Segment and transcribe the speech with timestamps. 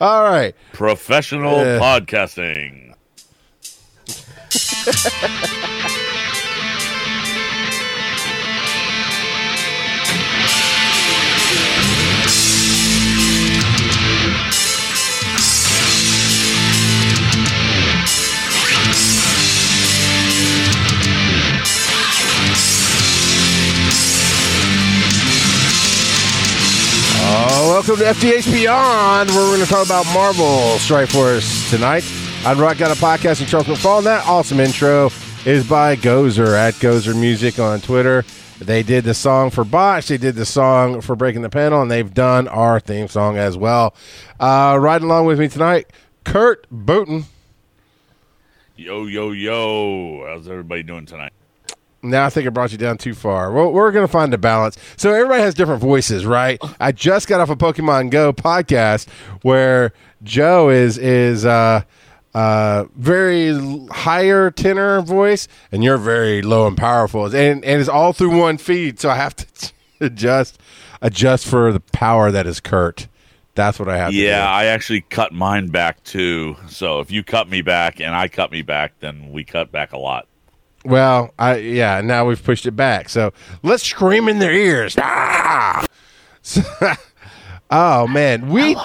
[0.00, 0.54] All right.
[0.72, 1.80] Professional Uh.
[1.80, 2.94] podcasting.
[27.74, 32.04] welcome to FTH Beyond, where we're going to talk about Marvel Strike Force tonight.
[32.46, 34.04] I'm Rock Got a Podcast and Charles McFall.
[34.04, 35.10] That awesome intro
[35.44, 38.24] is by Gozer at Gozer Music on Twitter.
[38.60, 41.90] They did the song for Botch, they did the song for Breaking the Panel, and
[41.90, 43.96] they've done our theme song as well.
[44.38, 45.90] Uh, riding along with me tonight,
[46.22, 47.24] Kurt Boutin.
[48.76, 50.24] Yo, yo, yo.
[50.28, 51.32] How's everybody doing tonight?
[52.04, 53.50] Now I think it brought you down too far.
[53.50, 54.76] Well, we're going to find a balance.
[54.96, 56.60] So everybody has different voices, right?
[56.78, 59.08] I just got off a Pokemon Go podcast
[59.42, 61.82] where Joe is is uh,
[62.34, 68.12] uh, very higher tenor voice, and you're very low and powerful, and and it's all
[68.12, 69.00] through one feed.
[69.00, 70.60] So I have to adjust
[71.00, 73.08] adjust for the power that is Kurt.
[73.54, 74.12] That's what I have.
[74.12, 76.56] Yeah, I actually cut mine back too.
[76.68, 79.92] So if you cut me back and I cut me back, then we cut back
[79.92, 80.26] a lot.
[80.84, 82.00] Well, I yeah.
[82.02, 83.08] Now we've pushed it back.
[83.08, 83.32] So
[83.62, 84.96] let's scream in their ears.
[84.98, 85.86] Ah!
[86.46, 86.62] So-
[87.70, 88.74] oh man, we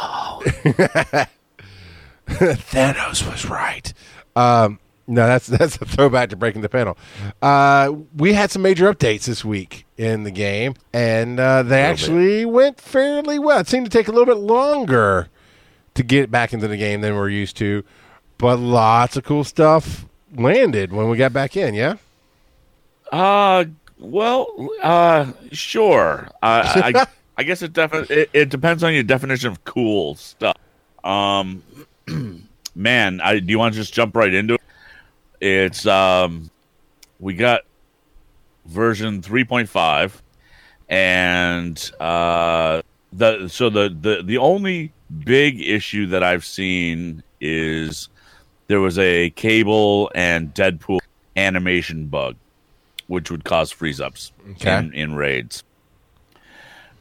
[2.27, 3.93] Thanos was right.
[4.35, 6.97] Um, no, that's that's a throwback to breaking the panel.
[7.41, 12.45] Uh, we had some major updates this week in the game, and uh, they actually
[12.45, 13.59] went fairly well.
[13.59, 15.27] It seemed to take a little bit longer
[15.95, 17.83] to get back into the game than we're used to,
[18.37, 20.05] but lots of cool stuff
[20.35, 21.73] landed when we got back in.
[21.73, 21.95] Yeah.
[23.11, 23.65] Uh,
[23.97, 26.29] well, uh, sure.
[26.41, 30.57] Uh, I, I guess it definitely it, it depends on your definition of cool stuff.
[31.03, 31.63] Um,
[32.75, 34.61] man, I do you want to just jump right into it?
[35.41, 36.49] It's um,
[37.19, 37.61] we got
[38.65, 40.21] version three point five,
[40.89, 42.81] and uh,
[43.13, 44.91] the so the the the only
[45.23, 48.09] big issue that I've seen is
[48.69, 50.99] there was a cable and Deadpool
[51.35, 52.35] animation bug
[53.07, 54.77] which would cause freeze ups Okay.
[54.77, 55.63] in, in raids.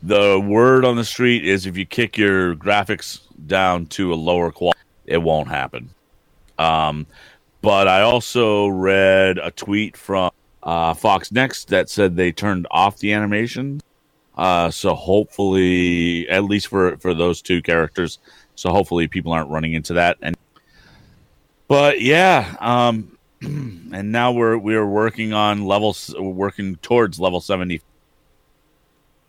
[0.03, 4.51] The word on the street is if you kick your graphics down to a lower
[4.51, 5.91] quality, it won't happen.
[6.59, 7.07] Um,
[7.61, 10.31] but I also read a tweet from
[10.63, 13.83] uh, FoxNext that said they turned off the animation.
[14.37, 18.19] Uh, so hopefully, at least for for those two characters,
[18.55, 20.17] so hopefully people aren't running into that.
[20.23, 20.37] And
[21.69, 27.83] but yeah, um, and now we're we're working on levels, working towards level seventy.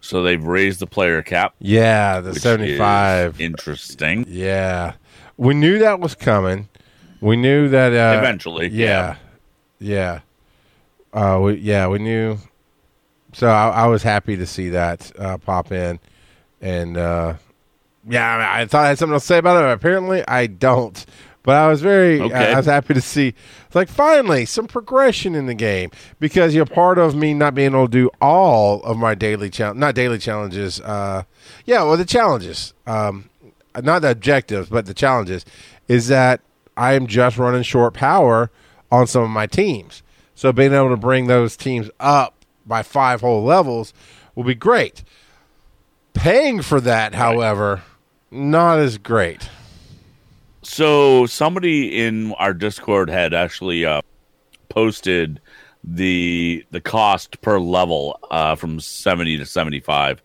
[0.01, 1.53] So they've raised the player cap.
[1.59, 3.39] Yeah, the seventy-five.
[3.39, 4.25] interesting.
[4.27, 4.93] Yeah,
[5.37, 6.69] we knew that was coming.
[7.21, 9.17] We knew that uh, Eventually, Yeah,
[9.79, 10.21] yeah.
[11.11, 12.37] Uh, we, yeah, we knew.
[13.33, 15.99] So I, I was happy to see that uh, pop in,
[16.61, 17.33] and uh,
[18.07, 19.71] yeah, I, mean, I thought I had something to say about it.
[19.71, 21.05] Apparently, I don't.
[21.43, 22.53] But I was very, Okay.
[22.53, 23.33] I was happy to see,
[23.73, 25.89] like finally some progression in the game
[26.19, 29.79] because you're part of me not being able to do all of my daily challenge,
[29.79, 30.81] not daily challenges.
[30.81, 31.23] Uh,
[31.65, 33.29] yeah, well, the challenges, um,
[33.81, 35.45] not the objectives, but the challenges,
[35.87, 36.41] is that
[36.75, 38.51] I am just running short power
[38.91, 40.03] on some of my teams.
[40.35, 43.93] So being able to bring those teams up by five whole levels
[44.35, 45.03] will be great.
[46.13, 47.83] Paying for that, however,
[48.29, 49.49] not as great.
[50.61, 54.01] So somebody in our Discord had actually uh,
[54.67, 55.39] posted
[55.83, 60.21] the the cost per level uh, from seventy to seventy five,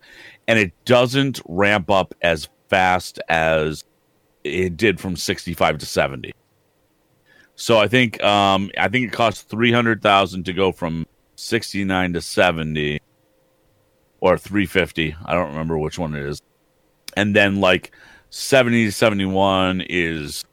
[0.49, 3.84] and it doesn't ramp up as fast as
[4.43, 6.33] it did from sixty five to seventy.
[7.55, 11.06] So I think um, I think it costs three hundred thousand to go from
[11.37, 13.01] sixty nine to seventy,
[14.21, 15.15] or three fifty.
[15.25, 16.43] I don't remember which one it is,
[17.16, 17.93] and then like
[18.34, 20.45] 70 to 71 is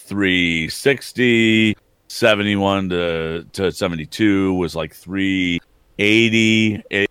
[0.00, 1.74] 360
[2.06, 7.06] 71 to, to 72 was like 380 a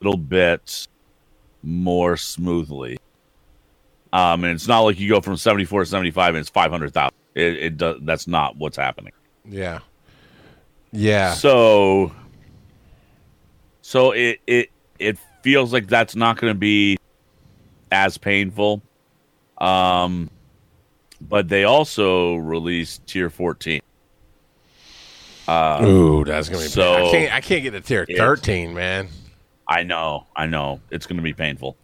[0.00, 0.88] little bit
[1.62, 2.98] more smoothly.
[4.12, 7.42] Um and it's not like you go from 74 to 75 and it's 500000 it,
[7.42, 9.12] it does that's not what's happening.
[9.48, 9.78] Yeah.
[10.90, 11.34] Yeah.
[11.34, 12.10] so
[13.80, 16.98] so it it it feels like that's not going to be
[17.90, 18.82] as painful.
[19.58, 20.30] Um
[21.20, 23.80] but they also released tier 14.
[25.48, 26.68] Uh Ooh, that's gonna be.
[26.68, 27.34] So- I can't.
[27.34, 29.08] I can't get to tier thirteen, man.
[29.68, 30.80] I know, I know.
[30.90, 31.76] It's going to be painful.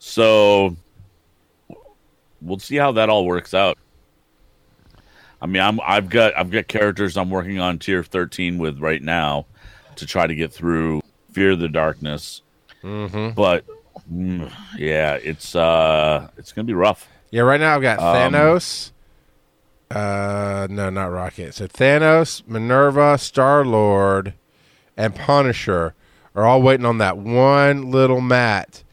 [0.00, 0.76] So
[2.40, 3.78] we'll see how that all works out.
[5.40, 9.02] I mean, I'm I've got I've got characters I'm working on tier 13 with right
[9.02, 9.46] now
[9.96, 11.02] to try to get through
[11.32, 12.42] Fear the Darkness.
[12.82, 13.34] Mm-hmm.
[13.34, 13.64] But
[14.12, 17.08] mm, yeah, it's uh it's gonna be rough.
[17.30, 18.92] Yeah, right now I've got Um, Thanos.
[19.90, 21.54] Uh, no, not Rocket.
[21.54, 24.34] So Thanos, Minerva, Star Lord,
[24.96, 25.94] and Punisher
[26.34, 28.84] are all waiting on that one little mat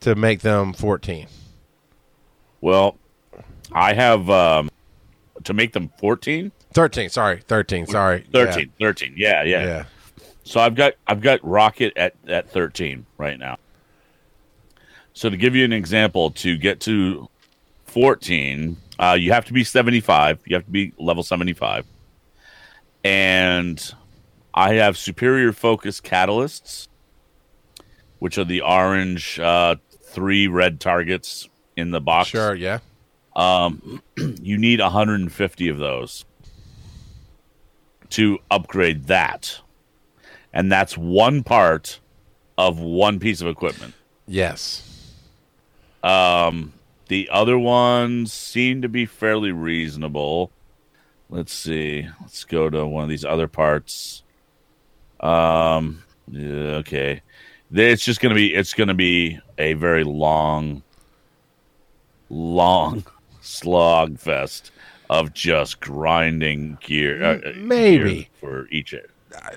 [0.00, 1.26] to make them fourteen.
[2.60, 2.96] Well,
[3.72, 4.70] I have um
[5.44, 7.08] to make them 14, Thirteen.
[7.08, 7.86] Sorry, thirteen.
[7.86, 9.14] Sorry, 13, 13.
[9.16, 9.60] Yeah, Yeah.
[9.60, 9.66] yeah.
[9.66, 9.84] yeah.
[10.44, 13.56] So I've got I've got Rocket at at 13 right now.
[15.14, 17.28] So to give you an example, to get to
[17.86, 20.40] 14, uh, you have to be 75.
[20.46, 21.84] You have to be level 75,
[23.04, 23.94] and
[24.54, 26.88] I have superior focus catalysts,
[28.18, 32.28] which are the orange uh, three red targets in the box.
[32.28, 32.54] Sure.
[32.54, 32.78] Yeah.
[33.34, 36.24] Um, you need 150 of those
[38.10, 39.58] to upgrade that.
[40.52, 41.98] And that's one part
[42.58, 43.94] of one piece of equipment.
[44.26, 44.91] Yes.
[46.02, 46.72] Um,
[47.08, 50.50] the other ones seem to be fairly reasonable.
[51.28, 52.08] Let's see.
[52.20, 54.22] Let's go to one of these other parts.
[55.20, 57.22] Um, yeah, okay.
[57.72, 58.54] It's just gonna be.
[58.54, 60.82] It's gonna be a very long,
[62.28, 63.04] long
[63.40, 64.72] slog fest
[65.08, 67.22] of just grinding gear.
[67.22, 68.14] Uh, uh, Maybe.
[68.14, 68.94] gear for each.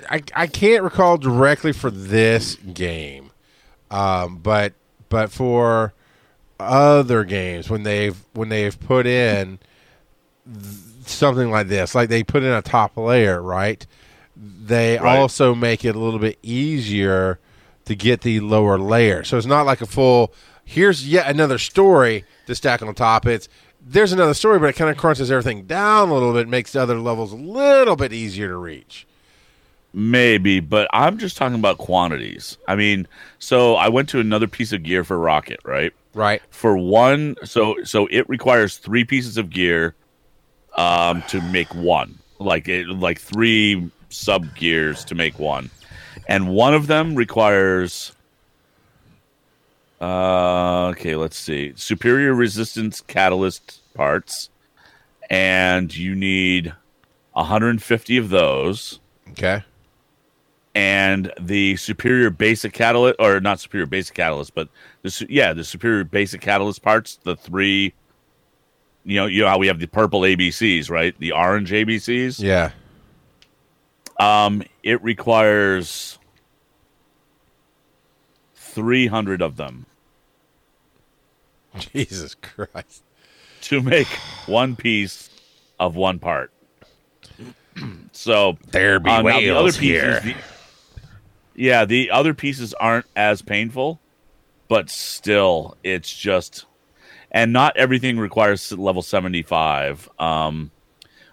[0.10, 3.32] I, I can't recall directly for this game,
[3.92, 4.74] um, but
[5.10, 5.94] but for
[6.60, 9.60] other games when they've when they've put in
[10.52, 10.66] th-
[11.06, 13.86] something like this, like they put in a top layer, right?
[14.36, 15.18] They Right.
[15.18, 17.40] also make it a little bit easier
[17.86, 19.24] to get the lower layer.
[19.24, 20.34] So it's not like a full.
[20.64, 23.26] Here's yet another story to stack on top.
[23.26, 23.48] It's
[23.88, 26.82] there's another story, but it kind of crunches everything down a little bit, makes the
[26.82, 29.06] other levels a little bit easier to reach.
[29.94, 32.58] Maybe, but I'm just talking about quantities.
[32.68, 33.08] I mean,
[33.40, 35.94] so I went to another piece of gear for Rocket, right?
[36.16, 36.42] Right.
[36.50, 39.94] For one, so so it requires three pieces of gear
[40.78, 45.70] um, to make one, like it, like three sub gears to make one,
[46.28, 48.14] and one of them requires.
[50.02, 51.74] Uh, okay, let's see.
[51.76, 54.50] Superior resistance catalyst parts,
[55.30, 56.74] and you need
[57.34, 59.00] 150 of those
[59.32, 59.64] Okay.
[60.74, 64.70] and the superior basic catalyst or not superior basic catalyst but
[65.06, 67.94] the yeah the superior basic catalyst parts the three
[69.04, 72.72] you know you know how we have the purple abcs right the orange abcs Yeah.
[74.20, 76.18] um it requires
[78.56, 79.86] 300 of them
[81.94, 83.04] Jesus Christ.
[83.62, 84.08] to make
[84.48, 85.30] one piece
[85.80, 86.52] of one part
[88.12, 90.20] so There be Uh, now the other pieces, here.
[90.22, 90.36] the-
[91.58, 94.02] yeah, the other pieces aren't as painful,
[94.68, 96.66] but still, it's just,
[97.32, 100.10] and not everything requires level seventy five.
[100.20, 100.72] Um,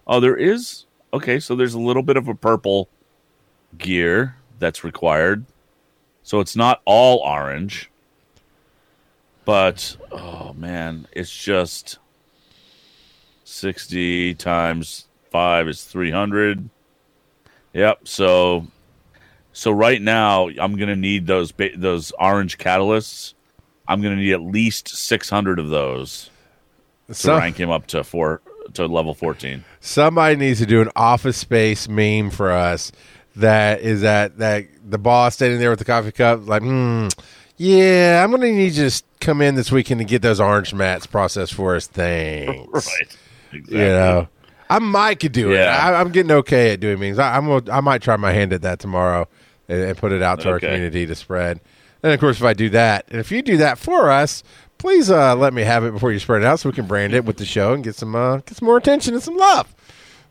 [0.07, 2.89] oh, there is okay, so there's a little bit of a purple
[3.79, 5.45] gear that's required,
[6.23, 7.91] so it's not all orange,
[9.45, 11.99] but oh man, it's just
[13.45, 16.69] sixty times five is three hundred.
[17.75, 18.07] Yep.
[18.07, 18.67] So,
[19.53, 23.35] so right now I'm gonna need those ba- those orange catalysts.
[23.89, 26.31] I'm gonna need at least 600 of those
[27.09, 28.41] to Some- rank him up to four
[28.75, 29.65] to level 14.
[29.81, 32.93] somebody needs to do an office space meme for us
[33.37, 37.09] that is that that the boss standing there with the coffee cup like hmm
[37.57, 40.73] yeah i'm gonna need you to just come in this weekend and get those orange
[40.73, 43.17] mats processed for us thanks Right.
[43.53, 43.79] Exactly.
[43.81, 44.29] you know
[44.71, 45.77] i might could do it Yeah.
[45.77, 48.53] I, i'm getting okay at doing memes I, i'm gonna, i might try my hand
[48.53, 49.27] at that tomorrow
[49.73, 51.61] and, and put it out to our community to spread
[52.03, 54.43] and of course if i do that and if you do that for us
[54.79, 57.15] please uh, let me have it before you spread it out so we can brand
[57.15, 59.75] it with the show and get some uh, get some more attention and some love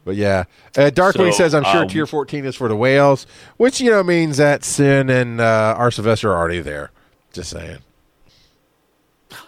[0.03, 0.45] but yeah,
[0.77, 3.91] uh, Darkwing So, says, "I'm sure um, tier 14 is for the whales," which you
[3.91, 6.89] know means that Sin and uh, our Sylvester are already there.
[7.33, 7.77] Just saying.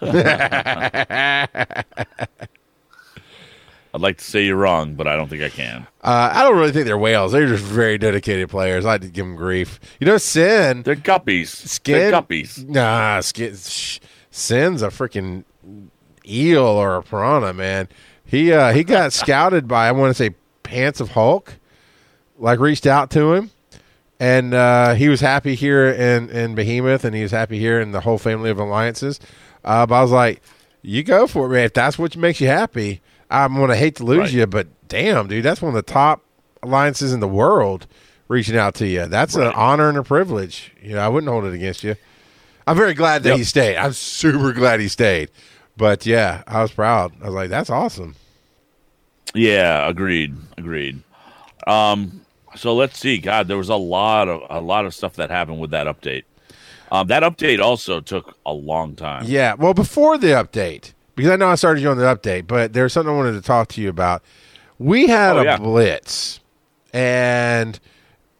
[3.94, 5.86] I'd like to say you're wrong, but I don't think I can.
[6.02, 7.30] Uh, I don't really think they're whales.
[7.30, 8.84] They're just very dedicated players.
[8.84, 9.78] I like to give them grief.
[10.00, 10.82] You know, Sin.
[10.82, 11.46] They're guppies.
[11.46, 12.10] Skin?
[12.10, 12.68] They're guppies.
[12.68, 14.00] Nah, Skin, sh-
[14.32, 15.44] Sin's a freaking
[16.26, 17.88] eel or a piranha, man.
[18.24, 20.34] He uh, he got scouted by I want to say
[20.64, 21.54] Pants of Hulk,
[22.36, 23.50] like reached out to him,
[24.18, 27.92] and uh, he was happy here in in Behemoth, and he was happy here in
[27.92, 29.20] the whole family of alliances.
[29.62, 30.42] Uh, but I was like,
[30.82, 31.64] you go for it, man.
[31.66, 34.32] If that's what makes you happy, I'm gonna hate to lose Right.
[34.32, 36.22] you, but damn, dude, that's one of the top
[36.62, 37.86] alliances in the world
[38.28, 39.06] reaching out to you.
[39.06, 40.72] That's an honor and a privilege.
[40.82, 41.96] You know, I wouldn't hold it against you.
[42.66, 43.38] I'm very glad that Yep.
[43.38, 43.76] he stayed.
[43.76, 45.30] I'm super glad he stayed.
[45.76, 47.12] But yeah, I was proud.
[47.20, 48.14] I was like, that's awesome.
[49.34, 51.02] Yeah, agreed, agreed.
[51.66, 52.22] Um,
[52.56, 53.18] so let's see.
[53.18, 56.22] God, there was a lot of a lot of stuff that happened with that update.
[56.92, 59.24] Um, that update also took a long time.
[59.26, 59.54] Yeah.
[59.54, 62.92] Well, before the update, because I know I started you on the update, but there's
[62.92, 64.22] something I wanted to talk to you about.
[64.78, 65.56] We had Oh, a yeah.
[65.56, 66.40] blitz,
[66.92, 67.78] and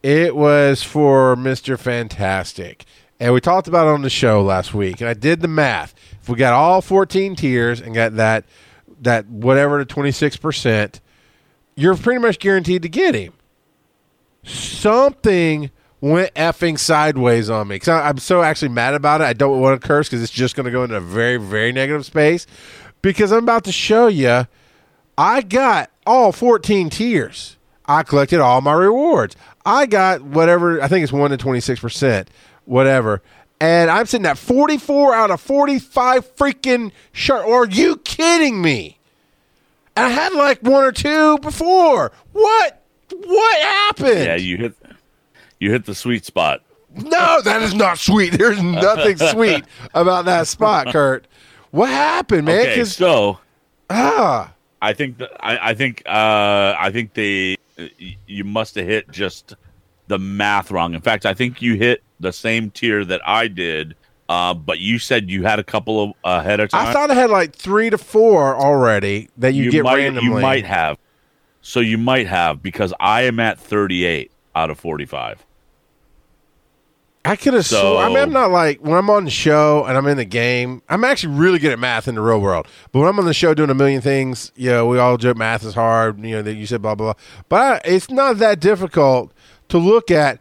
[0.02, 2.84] it was for Mister Fantastic,
[3.20, 5.00] and we talked about it on the show last week.
[5.00, 5.94] And I did the math.
[6.20, 8.44] If we got all 14 tiers and got that
[9.02, 11.00] that whatever to 26 percent,
[11.76, 13.32] you're pretty much guaranteed to get him.
[14.44, 15.70] Something
[16.04, 17.78] went effing sideways on me.
[17.78, 19.24] Cause I, I'm so actually mad about it.
[19.24, 21.72] I don't want to curse because it's just going to go into a very, very
[21.72, 22.46] negative space.
[23.00, 24.46] Because I'm about to show you,
[25.16, 27.56] I got all 14 tiers.
[27.86, 29.34] I collected all my rewards.
[29.64, 32.26] I got whatever, I think it's 1 to 26%,
[32.66, 33.22] whatever.
[33.58, 37.46] And I'm sitting at 44 out of 45 freaking shark.
[37.46, 38.98] Are you kidding me?
[39.96, 42.12] I had like one or two before.
[42.32, 42.82] What?
[43.10, 44.24] What happened?
[44.24, 44.76] Yeah, you hit
[45.60, 46.62] you hit the sweet spot.
[46.94, 48.34] No, that is not sweet.
[48.34, 51.26] There's nothing sweet about that spot, Kurt.
[51.70, 52.60] What happened, man?
[52.60, 53.38] Okay, so
[53.90, 57.56] ah, I think that I, I think uh, I think they
[58.26, 59.56] you must have hit just
[60.06, 60.94] the math wrong.
[60.94, 63.96] In fact, I think you hit the same tier that I did,
[64.28, 66.86] uh, but you said you had a couple of ahead of time.
[66.86, 70.36] I thought I had like three to four already that you, get might, randomly.
[70.36, 70.98] You might have.
[71.62, 75.44] So you might have because I am at 38 out of 45.
[77.26, 77.64] I could have.
[77.64, 80.26] So- I mean, I'm not like when I'm on the show and I'm in the
[80.26, 80.82] game.
[80.90, 82.66] I'm actually really good at math in the real world.
[82.92, 85.36] But when I'm on the show doing a million things, you know, we all joke
[85.38, 86.22] math is hard.
[86.22, 87.14] You know, that you said blah blah.
[87.14, 87.22] blah.
[87.48, 89.32] But I, it's not that difficult
[89.68, 90.38] to look at.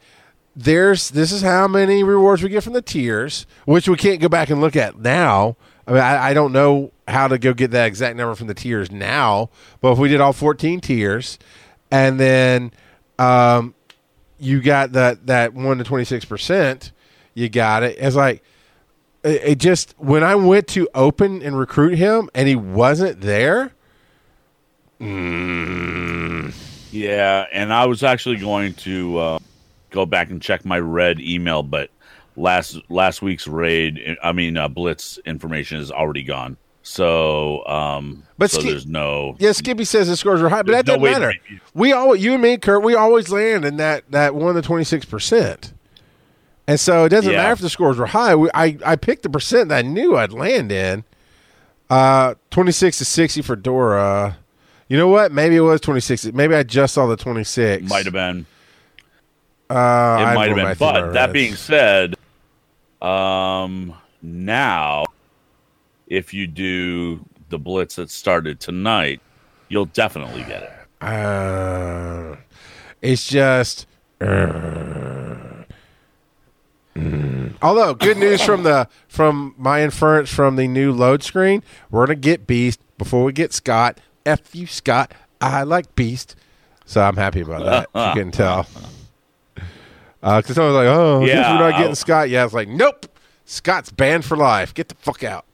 [0.57, 4.27] There's this is how many rewards we get from the tiers, which we can't go
[4.27, 5.55] back and look at now.
[5.87, 8.53] I mean, I, I don't know how to go get that exact number from the
[8.53, 9.49] tiers now.
[9.81, 11.39] But if we did all 14 tiers,
[11.91, 12.71] and then
[13.17, 13.73] um,
[14.39, 16.91] you got that that one to twenty six percent.
[17.33, 17.97] You got it.
[17.99, 18.43] It's like
[19.23, 23.71] it, just when I went to open and recruit him and he wasn't there.
[26.91, 29.39] Yeah, and I was actually going to uh,
[29.89, 31.89] go back and check my red email, but
[32.35, 36.57] last last week's raid, I mean uh, blitz information is already gone.
[36.85, 40.73] So, um, But so Ski- there's no Yeah, Skippy says the scores are high, but
[40.73, 41.33] that doesn't to matter.
[41.73, 44.83] We all you and me, Kurt, we always land in that that one to twenty
[44.83, 45.73] six percent.
[46.67, 47.37] And so it doesn't Yeah.
[47.37, 48.35] matter if the scores were high.
[48.35, 51.05] We, I I picked the percent that I knew I'd land in.
[51.89, 54.37] Uh, twenty six to sixty for Dora.
[54.89, 55.31] You know what?
[55.31, 56.25] Maybe it was twenty six.
[56.25, 57.83] Maybe I just saw the twenty six.
[57.89, 58.45] might have been.
[59.69, 60.65] Uh, It I might have been.
[60.65, 62.15] back through my But that being said,
[63.01, 65.05] um, now
[66.13, 69.19] if you do the blitz that started tonight,
[69.67, 70.71] you'll definitely get it.
[71.05, 72.35] Uh,
[73.01, 73.87] it's just.
[74.21, 74.25] uh,
[76.95, 77.53] mm.
[77.61, 82.15] Although good news from the from my inference from the new load screen, we're gonna
[82.15, 83.99] get Beast before we get Scott.
[84.25, 85.13] F you, Scott.
[85.41, 86.35] I like Beast,
[86.85, 88.15] so I'm happy about that.
[88.15, 88.67] you can tell.
[90.21, 93.07] Because I was like, "Oh, Yeah, we're not getting I- Scott." Yeah, it's like, nope.
[93.45, 94.73] Scott's banned for life.
[94.73, 95.45] Get the fuck out.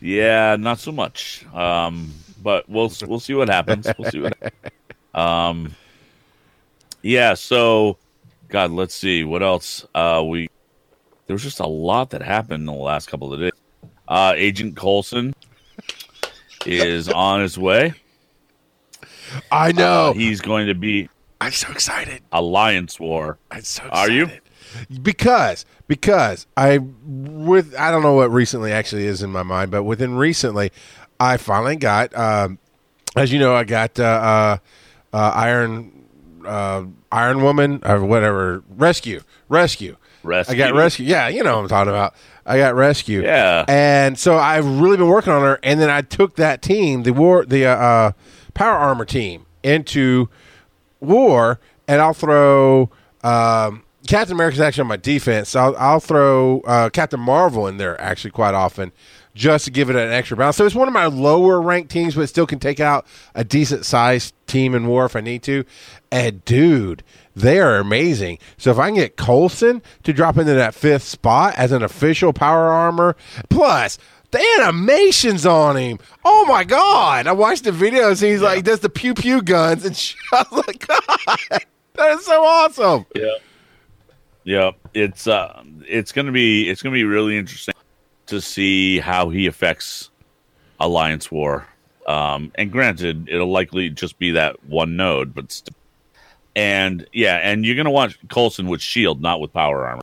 [0.00, 1.44] Yeah, not so much.
[1.54, 2.12] Um,
[2.42, 3.86] but we'll we'll see what happens.
[3.98, 4.36] We'll see what.
[5.14, 5.74] Um,
[7.02, 7.34] yeah.
[7.34, 7.96] So,
[8.48, 9.86] God, let's see what else.
[9.94, 10.48] Uh, we
[11.26, 13.52] there was just a lot that happened in the last couple of days.
[14.06, 15.34] Uh, Agent Coulson
[16.64, 17.94] is on his way.
[19.50, 20.10] I know.
[20.10, 21.08] Uh, he's going to be
[21.40, 22.22] I'm so excited.
[22.32, 23.38] Alliance War.
[23.50, 23.92] I'm so excited.
[23.92, 24.30] Are you?
[25.02, 29.84] Because because I with I don't know what recently actually is in my mind, but
[29.84, 30.70] within recently,
[31.18, 32.58] I finally got um,
[33.16, 34.58] as you know I got uh, uh,
[35.16, 36.04] uh, Iron
[36.46, 39.96] uh, Iron Woman or whatever rescue rescue.
[40.24, 40.54] Rescue.
[40.54, 41.06] I got rescue.
[41.06, 42.14] Yeah, you know what I'm talking about.
[42.44, 43.22] I got rescue.
[43.22, 43.64] Yeah.
[43.68, 47.12] And so I've really been working on her, and then I took that team, the
[47.12, 48.12] war, the uh, uh,
[48.54, 50.28] power armor team, into
[51.00, 52.90] war, and I'll throw
[53.22, 55.50] um, Captain America's actually on my defense.
[55.50, 58.90] So I'll, I'll throw uh, Captain Marvel in there actually quite often,
[59.34, 60.56] just to give it an extra balance.
[60.56, 63.84] So it's one of my lower ranked teams, but still can take out a decent
[63.84, 65.62] sized team in war if I need to.
[66.10, 67.04] And dude,
[67.36, 68.38] they are amazing.
[68.56, 72.32] So if I can get Coulson to drop into that fifth spot as an official
[72.32, 73.14] power armor,
[73.50, 73.98] plus
[74.30, 75.98] the animations on him.
[76.24, 77.26] Oh my god!
[77.26, 80.46] I watched the videos and he's like, he does the pew pew guns, and I
[80.50, 81.60] was like, God,
[81.92, 83.04] that is so awesome.
[83.14, 83.34] Yeah.
[84.48, 87.74] Yeah, it's uh it's going to be it's to be really interesting
[88.28, 90.08] to see how he affects
[90.80, 91.66] Alliance War.
[92.06, 95.76] Um and granted, it'll likely just be that one node, but st-
[96.56, 100.02] and yeah, and you're going to watch Coulson with shield, not with power armor.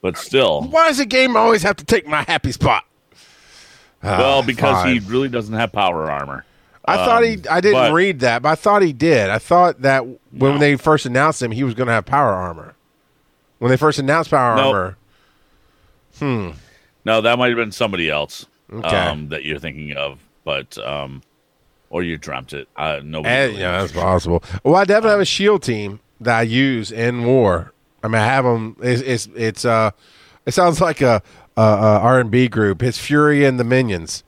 [0.00, 2.84] But still, Why does the game always have to take my happy spot?
[4.02, 4.94] Ah, well, because fine.
[5.00, 6.46] he really doesn't have power armor.
[6.86, 7.34] I thought he.
[7.34, 9.28] Um, I didn't but- read that, but I thought he did.
[9.28, 10.58] I thought that when No.
[10.58, 12.74] they first announced him, he was going to have power armor.
[13.58, 14.74] When they first announced power Nope.
[14.74, 14.96] armor,
[16.18, 16.50] Hmm.
[17.04, 18.88] No, that might have been somebody else Okay.
[18.96, 21.22] um, that you're thinking of, but um,
[21.90, 22.68] or you dreamt it.
[22.76, 23.34] Uh, nobody.
[23.34, 24.02] and, really yeah, that's sure.
[24.02, 24.42] possible.
[24.64, 27.72] Well, I definitely have a shield team that I use in war.
[28.02, 28.76] I mean, I have them.
[28.82, 29.90] It's it's, it's uh,
[30.46, 31.22] it sounds like a
[31.56, 32.82] R and B group.
[32.82, 34.24] It's Fury and the Minions.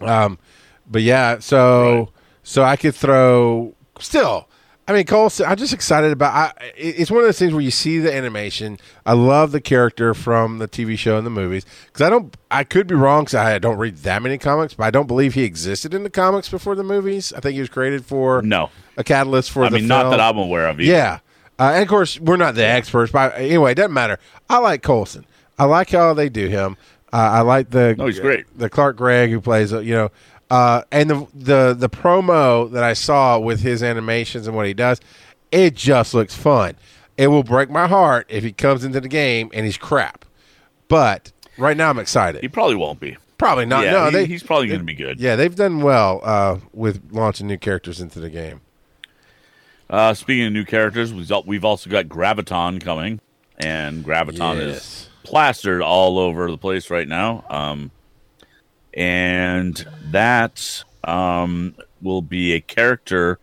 [0.00, 0.38] Um,
[0.90, 2.08] but yeah, so Right.
[2.42, 4.48] so I could throw still.
[4.86, 5.46] I mean, Coulson.
[5.46, 6.34] I'm just excited about.
[6.34, 8.78] I, it's one of those things where you see the animation.
[9.06, 12.36] I love the character from the TV show and the movies because I don't.
[12.50, 15.32] I could be wrong because I don't read that many comics, but I don't believe
[15.34, 17.32] he existed in the comics before the movies.
[17.32, 20.10] I think he was created for No, a catalyst for the I the mean not
[20.10, 20.78] that I'm aware of.
[20.80, 20.92] Either.
[20.92, 21.18] Yeah.
[21.58, 24.18] Uh, and of course, we're not the experts, but anyway, it doesn't matter.
[24.50, 25.24] I like Coulson.
[25.58, 26.76] I like how they do him.
[27.12, 28.44] Uh, I like the No, he's great.
[28.58, 30.10] the Clark Gregg who plays, uh, you know,
[30.54, 34.74] uh, and the the the promo that I saw with his animations and what he
[34.74, 35.00] does,
[35.50, 36.74] it just looks fun.
[37.16, 40.24] It will break my heart if he comes into the game and he's crap,
[40.88, 42.40] but right now I'm excited.
[42.42, 43.16] he probably won't be.
[43.38, 43.84] probably not.
[43.84, 45.20] yeah, no, he- they, he's probably going to be good.
[45.20, 48.60] yeah, they've done well uh, with launching new characters into the game.
[49.90, 53.20] Uh, speaking of new characters, we've also got Graviton coming,
[53.58, 54.76] and Graviton Yes.
[54.76, 57.44] is plastered all over the place right now.
[57.48, 57.90] Um,
[58.94, 63.38] and that um, will be a character.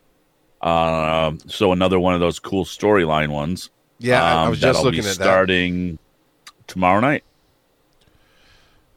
[0.62, 3.70] Uh, so another one of those cool storyline ones.
[4.00, 5.24] Yeah, I- I um, was just looking be at that.
[5.24, 6.00] starting
[6.68, 7.24] tomorrow night.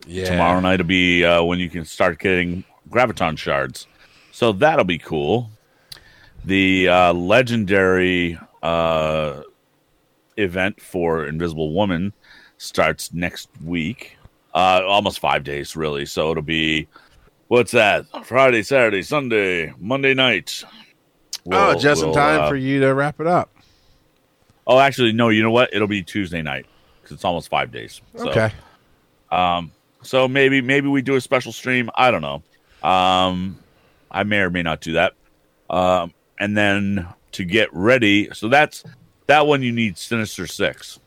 [0.07, 3.87] Yeah, Tomorrow night will be uh, when you can start getting graviton shards.
[4.33, 5.51] So that'll be cool.
[6.45, 9.41] The uh, legendary uh,
[10.37, 12.13] event for Invisible Woman
[12.59, 14.14] starts next week.
[14.55, 16.07] Uh, almost five days, really.
[16.07, 16.87] So it'll be
[17.49, 18.07] what's that?
[18.25, 20.63] Friday, Saturday, Sunday, Monday night.
[20.65, 20.71] oh,
[21.45, 23.51] We'll- just in we'll, time uh, for you to wrap it up.
[24.67, 25.29] Oh, actually, no.
[25.29, 25.71] You know what?
[25.75, 26.67] It'll be Tuesday night
[27.03, 28.01] because it's almost five days.
[28.17, 28.31] So.
[28.31, 28.53] Okay.
[30.05, 31.91] So maybe maybe we do a special stream.
[31.95, 32.43] I don't know.
[32.89, 33.59] Um,
[34.11, 35.15] I may or may not do that.
[35.71, 38.85] Um, and then to get ready, so that's
[39.27, 39.63] that one.
[39.63, 41.01] You need Sinister Six.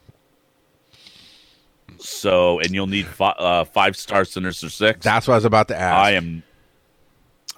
[1.99, 5.03] So and you'll need fi- uh, five star Sinister Six.
[5.03, 5.95] That's what I was about to ask.
[5.95, 6.43] I am.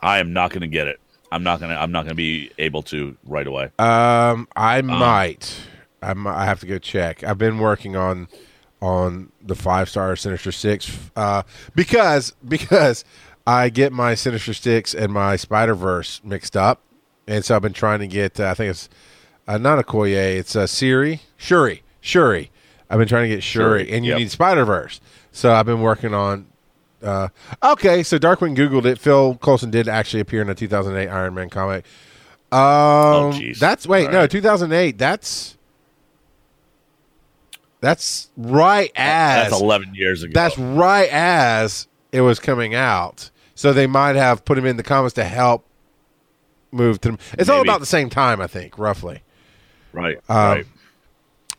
[0.02, 1.00] I am not going to get it.
[1.32, 1.76] I'm not gonna.
[1.76, 3.66] I'm not gonna be able to right away.
[3.78, 5.56] Um, I might.
[6.02, 7.24] I mi- I have to go check.
[7.24, 8.28] I've been working on
[8.82, 11.44] on the five star Sinister Six uh,
[11.76, 13.06] because because
[13.46, 16.82] I get my Sinister Six and my Spider Verse mixed up,
[17.28, 18.40] and so I've been trying to get.
[18.40, 18.90] Uh, I think it's
[19.48, 20.38] uh, not Okoye.
[20.38, 22.50] It's a Siri Shuri Shuri.
[22.90, 24.20] I've been trying to get Shuri, Shuri, and you yep.
[24.20, 25.00] need Spider Verse.
[25.32, 26.48] So I've been working on.
[27.04, 27.30] Uh,
[27.64, 29.00] okay, so Darkwing googled it.
[29.00, 31.86] Phil Coulson did actually appear in a 2008 Iron Man comic.
[32.52, 33.60] Um, Oh, jeez.
[33.60, 34.32] that's wait, All no, right.
[34.32, 34.98] 2008.
[34.98, 35.56] That's
[37.82, 40.32] that's right as That's 11 years ago.
[40.34, 43.30] that's right as it was coming out.
[43.56, 45.66] So they might have put him in the comics to help
[46.72, 47.10] move to.
[47.10, 47.20] them.
[47.38, 49.22] It's all about the same time, I think, roughly.
[49.94, 50.18] right.
[50.30, 50.66] Um, right.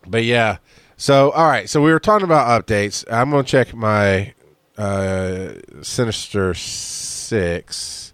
[0.06, 0.58] But yeah.
[1.00, 1.66] So all right.
[1.66, 3.10] So we were talking about updates.
[3.10, 4.34] I'm gonna check my
[4.76, 8.12] uh, Sinister Six.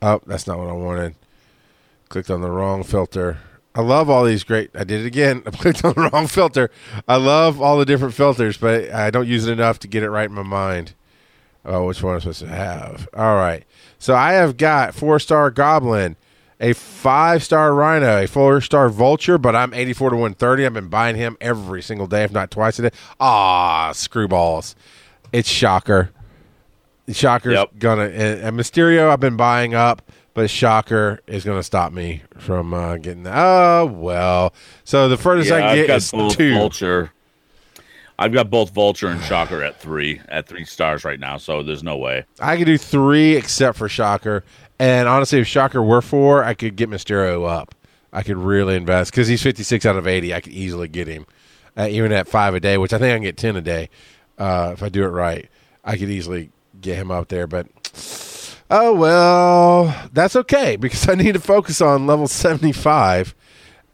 [0.00, 1.16] Oh, that's not what I wanted.
[2.08, 3.38] Clicked on the wrong filter.
[3.74, 4.70] I love all these great.
[4.76, 5.42] I did it again.
[5.46, 6.70] I clicked on the wrong filter.
[7.08, 10.10] I love all the different filters, but I don't use it enough to get it
[10.10, 10.94] right in my mind.
[11.64, 13.08] Oh, which one I'm supposed to have?
[13.12, 13.64] All right.
[13.98, 16.14] So I have got four star Goblin,
[16.60, 20.66] a five star Rhino, a four star Vulture, but I'm 84 to 130.
[20.66, 22.90] I've been buying him every single day, if not twice a day.
[23.20, 24.74] Ah, screwballs.
[25.32, 26.10] It's Shocker.
[27.10, 27.70] Shocker's Yep.
[27.78, 29.08] gonna and, Mysterio.
[29.10, 30.02] I've been buying up,
[30.34, 33.22] but Shocker is gonna stop me from uh, getting.
[33.22, 33.34] that.
[33.36, 34.52] Oh well.
[34.84, 36.54] So the furthest I Yeah, I've get is two.
[36.54, 37.12] Vulture.
[38.20, 41.84] I've got both Vulture and Shocker at three at three stars right now, so there's
[41.84, 42.24] no way.
[42.40, 44.44] I can do three except for Shocker.
[44.78, 47.74] And honestly, if Shocker were four, I could get Mysterio up.
[48.12, 50.34] I could really invest because he's 56 out of 80.
[50.34, 51.26] I could easily get him,
[51.76, 53.90] uh, even at five a day, which I think I can get 10 a day
[54.38, 55.48] uh, if I do it right.
[55.84, 57.66] I could easily get him up there, but
[58.70, 63.34] oh well, that's okay because I need to focus on level seventy five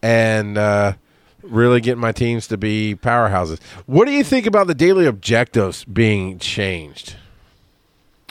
[0.01, 0.93] and uh,
[1.41, 3.61] really get my teams to be powerhouses.
[3.85, 7.15] What do you think about the daily objectives being changed?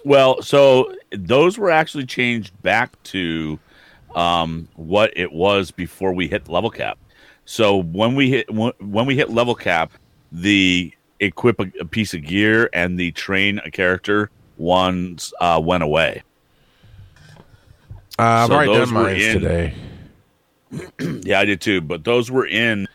[0.04, 3.58] Well, so those were actually changed back to
[4.14, 6.98] um, what it was before we hit level cap.
[7.46, 9.92] So when we hit when we hit level cap,
[10.30, 15.82] the equip a, a piece of gear and the train a character ones uh, went
[15.82, 16.22] away.
[18.18, 19.74] Uh, I'm So writing those were in- today.
[21.22, 21.80] Yeah, I did too.
[21.80, 22.88] But those were in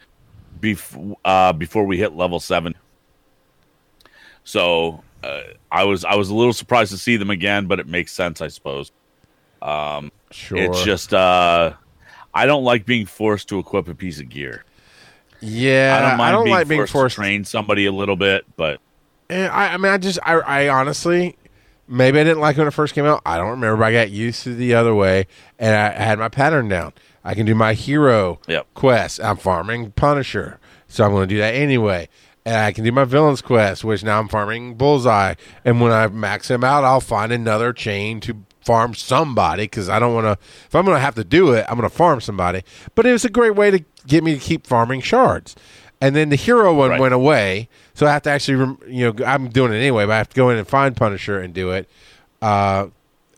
[0.60, 2.76] before uh, before we hit level seven.
[4.44, 7.88] So uh, I was I was a little surprised to see them again, but it
[7.88, 8.92] makes sense, I suppose.
[9.62, 11.74] Sure, It's just uh,
[12.34, 14.64] I don't like being forced to equip a piece of gear.
[15.42, 15.98] yeah.
[15.98, 18.80] I don't mind being, like being forced, forced to train somebody a little bit, but
[19.30, 21.36] Eh, I, I mean, I just, I, I honestly,
[21.88, 23.22] maybe I didn't like it when it first came out.
[23.26, 23.78] I don't remember.
[23.78, 25.28] But I got used to the other way,
[25.60, 26.94] and I, I had my pattern down.
[27.24, 28.68] I can do my hero Yep.
[28.74, 29.20] quest.
[29.22, 32.10] I'm farming Punisher, so I'm going to do that anyway.
[32.46, 35.36] And I can do my villains quest, which now I'm farming Bullseye.
[35.66, 40.00] And when I max him out, I'll find another chain to farm somebody because I
[40.00, 40.32] don't want to.
[40.66, 42.64] If I'm going to have to do it, I'm going to farm somebody.
[42.96, 45.56] But it was a great way to get me to keep farming shards.
[46.02, 47.00] And then the hero one Right.
[47.00, 50.18] went away, so I have to actually, you know, I'm doing it anyway, but I
[50.18, 51.90] have to go in and find Punisher and do it.
[52.42, 52.88] Uh,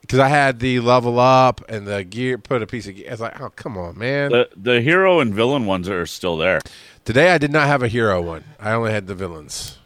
[0.02, 3.06] Because I had the level up and the gear, put a piece of gear.
[3.08, 4.30] It's like, oh, come on, man.
[4.30, 6.60] the the hero and villain ones are still there.
[7.04, 8.44] Today I did not have a hero one.
[8.60, 9.78] I only had the villains.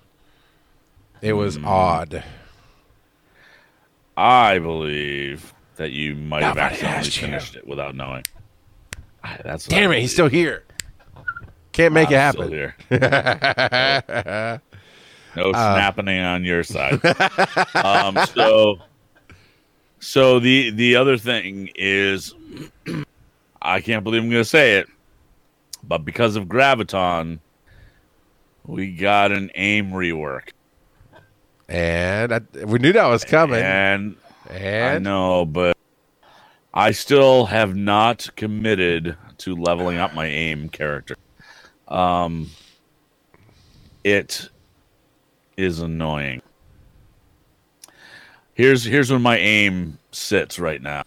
[1.22, 1.66] It was Hmm.
[1.66, 2.24] odd.
[4.16, 7.26] I believe that you might have Nobody accidentally asked you.
[7.26, 8.24] finished it without knowing.
[9.44, 10.64] That's Damn it, he's still here.
[11.72, 12.48] Can't make it happen.
[12.48, 12.74] Here.
[12.90, 12.98] no
[15.50, 17.05] Uh, snapping on your side.
[17.74, 18.79] um, so,
[20.07, 22.33] so the the other thing is,
[23.62, 24.87] I can't believe I'm going to say it,
[25.83, 27.40] but because of Graviton,
[28.64, 30.51] we got an aim rework,
[31.69, 33.61] And I, we knew that was coming.
[33.61, 34.16] and
[34.49, 35.77] I know, but
[36.73, 41.16] I still have not committed to leveling up my aim character.
[41.88, 42.51] Um,
[44.05, 44.51] it
[45.57, 46.42] is annoying.
[48.57, 51.03] Here's here's where my aim sits right now.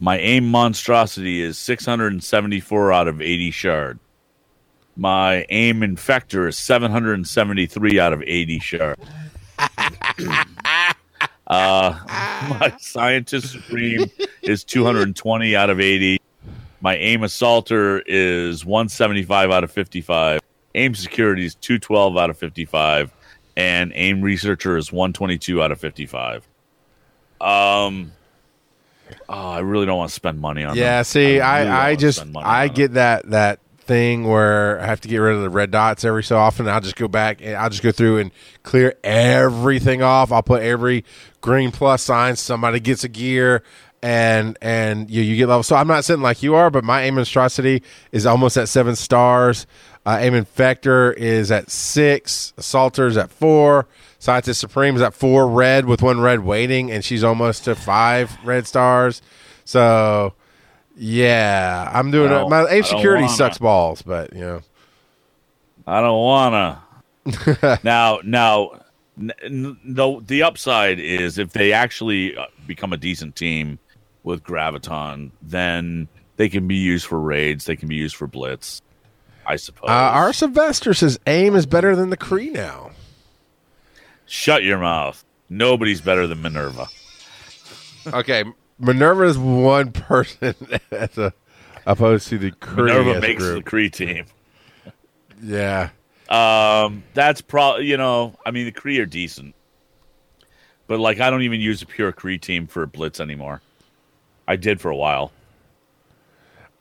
[0.00, 4.00] My aim monstrosity is 674 out of 80 shard.
[4.96, 8.98] My aim infector is 773 out of 80 shard.
[11.46, 11.98] Uh,
[12.48, 14.08] my scientist supreme
[14.42, 16.20] is 220 out of 80.
[16.80, 20.38] My aim assaulter is 175 out of 55.
[20.76, 23.12] Aim security is 212 out of 55,
[23.56, 26.46] and aim researcher is 122 out of 55.
[27.40, 28.12] Um,
[29.28, 30.76] oh, I really don't want to spend money on.
[30.76, 31.04] yeah, them.
[31.04, 32.32] see, really I, I just, I on
[32.68, 32.74] them.
[32.74, 36.22] get that that thing where I have to get rid of the red dots every
[36.22, 36.68] so often.
[36.68, 38.30] I'll just go back and I'll just go through and
[38.62, 40.30] clear everything off.
[40.30, 41.04] I'll put every
[41.40, 42.36] green plus sign.
[42.36, 43.62] Somebody gets a gear.
[44.02, 45.62] And and you, you get level.
[45.62, 48.96] So I'm not sitting like you are, but my aim monstrosity is almost at seven
[48.96, 49.66] stars.
[50.06, 52.54] Uh, aim infector is at six.
[52.56, 53.86] Assaulter is at four.
[54.20, 58.38] Scientist supreme is at four red with one red waiting, and she's almost to five
[58.44, 59.22] red stars.
[59.64, 60.34] So
[60.94, 62.48] yeah, I'm doing it.
[62.50, 63.34] My aim security wanna.
[63.34, 64.60] sucks balls, but you know.
[65.86, 66.82] I don't wanna.
[67.82, 68.82] now, now,
[69.18, 73.78] n- n- the the upside is if they actually uh, become a decent team
[74.22, 77.64] with Graviton, then they can be used for raids.
[77.64, 78.82] They can be used for blitz.
[79.46, 79.88] I suppose.
[79.88, 82.90] Uh, our Sylvester says aim is better than the Kree now.
[84.32, 85.24] Shut your mouth.
[85.48, 86.86] Nobody's better than Minerva.
[88.06, 88.44] Okay,
[88.78, 90.54] Minerva is one person
[90.92, 91.32] as a
[91.84, 93.64] opposed to the Kree Minerva makes the group.
[93.64, 94.26] Kree team.
[95.42, 95.88] Yeah,
[96.28, 98.36] Um, that's probably you know.
[98.46, 99.56] I mean, the Kree are decent,
[100.86, 103.60] but like I don't even use a pure Kree team for blitz anymore.
[104.46, 105.32] I did for a while,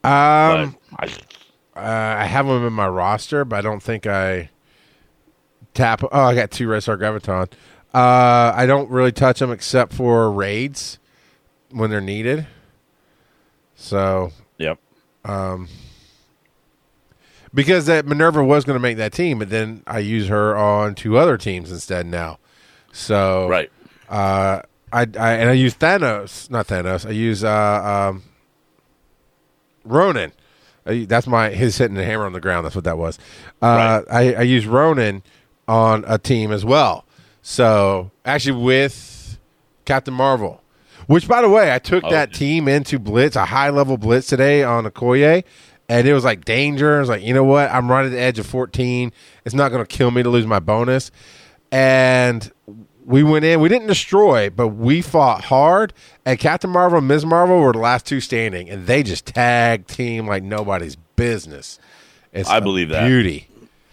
[0.03, 1.05] um, I,
[1.75, 1.79] uh,
[2.19, 4.51] I have them in my roster, but I don't think I
[5.73, 6.01] tap.
[6.03, 7.51] Oh, I got two Red Star Graviton.
[7.93, 10.99] Uh, I don't really touch them except for raids
[11.71, 12.47] when they're needed.
[13.75, 14.79] So yep.
[15.25, 15.67] Um.
[17.51, 20.93] Because that Minerva was going to make that team, but then I use her on
[20.93, 22.38] two other teams instead now.
[22.91, 23.71] So Right.
[24.08, 24.62] uh,
[24.93, 25.03] I, I
[25.34, 27.08] and I use Thanos, not Thanos.
[27.08, 28.23] I use uh, um,
[29.84, 30.32] Ronan.
[30.86, 32.65] I, that's my his hitting the hammer on the ground.
[32.65, 33.17] That's what that was.
[33.63, 35.23] Uh, I, I use Ronan
[35.69, 37.05] on a team as well.
[37.41, 39.38] So actually, with
[39.86, 40.62] Captain Marvel.
[41.08, 42.38] Which, by the way, I took Oh, that yeah.
[42.38, 45.43] team into blitz, a high level blitz today on Okoye,
[45.88, 46.97] and it was like danger.
[46.97, 47.71] I was like, you know what?
[47.71, 49.12] I'm right at the edge of 14.
[49.43, 51.10] It's not going to kill me to lose my bonus.
[51.71, 52.51] And
[53.05, 53.60] we went in.
[53.60, 55.93] We didn't destroy, but we fought hard.
[56.25, 57.25] And Captain Marvel and Ms.
[57.25, 61.79] Marvel were the last two standing, and they just tag team like nobody's business.
[62.34, 63.08] It's I believe that.
[63.08, 63.47] beauty.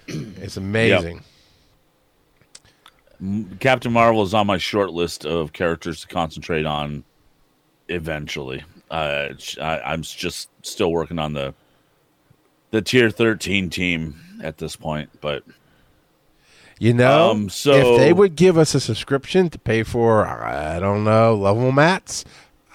[0.07, 1.23] It's amazing.
[3.61, 7.05] Captain Marvel is on my short list of characters to concentrate on
[7.89, 8.65] eventually.
[8.91, 9.29] Uh,
[9.61, 11.55] I, I'm just still working on the
[12.73, 15.43] the tier 13 team at this point, but
[16.79, 20.79] You know, Um, so- if they would give us a subscription to pay for, I
[20.79, 22.23] don't know, level mats,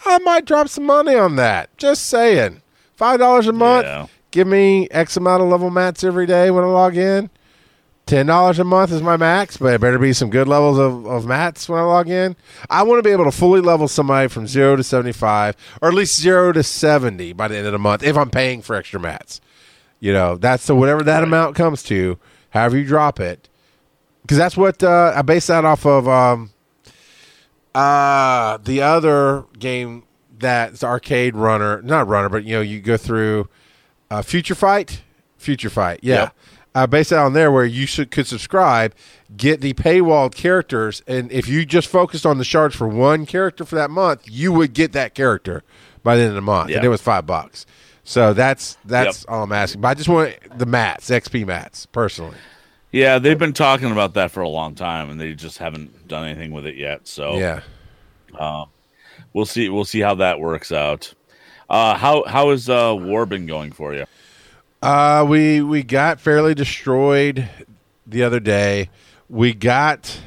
[0.08, 1.70] I might drop some money on that.
[1.78, 2.64] Just saying,
[2.96, 4.08] five dollars a month, Yeah.
[4.32, 7.30] give me X amount of level mats every day when I log in.
[8.12, 11.08] Ten dollars a month is my max, but it better be some good levels of,
[11.08, 12.36] of mats when I log in.
[12.70, 15.88] I want to be able to fully level somebody from zero to seventy five, or
[15.88, 18.76] at least zero to seventy by the end of the month if I'm paying for
[18.76, 19.40] extra mats.
[20.02, 22.20] You know, that's so whatever that amount comes to,
[22.50, 23.48] however you drop it,
[24.24, 26.06] because that's what uh, I base that off of.
[26.10, 26.52] Um,
[27.74, 30.04] uh, the other game
[30.38, 33.48] that's arcade runner, not runner, but you know, you go through
[34.10, 35.02] uh, Future Fight,
[35.38, 36.24] Future Fight, yeah.
[36.24, 36.36] Yep.
[36.74, 38.94] I base that on there where you should could subscribe,
[39.36, 43.66] get the paywalled characters, and if you just focused on the shards for one character
[43.66, 45.64] for that month, you would get that character
[46.04, 47.66] by the end of the month, and it was five bucks.
[48.04, 49.82] So that's that's all I'm asking.
[49.82, 52.38] But I just want the mats, XP mats, personally.
[52.92, 56.26] yeah, they've been talking about that for a long time, and they just haven't done
[56.26, 57.08] anything with it yet.
[57.08, 57.62] So Yeah.
[59.34, 59.70] we'll see.
[59.70, 61.14] We'll see how that works out.
[61.70, 64.06] Uh, how how has uh, war been going for you?
[64.82, 67.48] Uh, we we got fairly destroyed
[68.08, 68.90] the other day.
[69.30, 70.20] We got.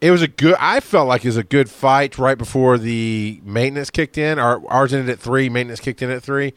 [0.00, 0.56] It was a good.
[0.58, 4.38] I felt like it was a good fight right before the maintenance kicked in.
[4.38, 5.48] Our ours ended at three.
[5.48, 6.54] Maintenance kicked in at three.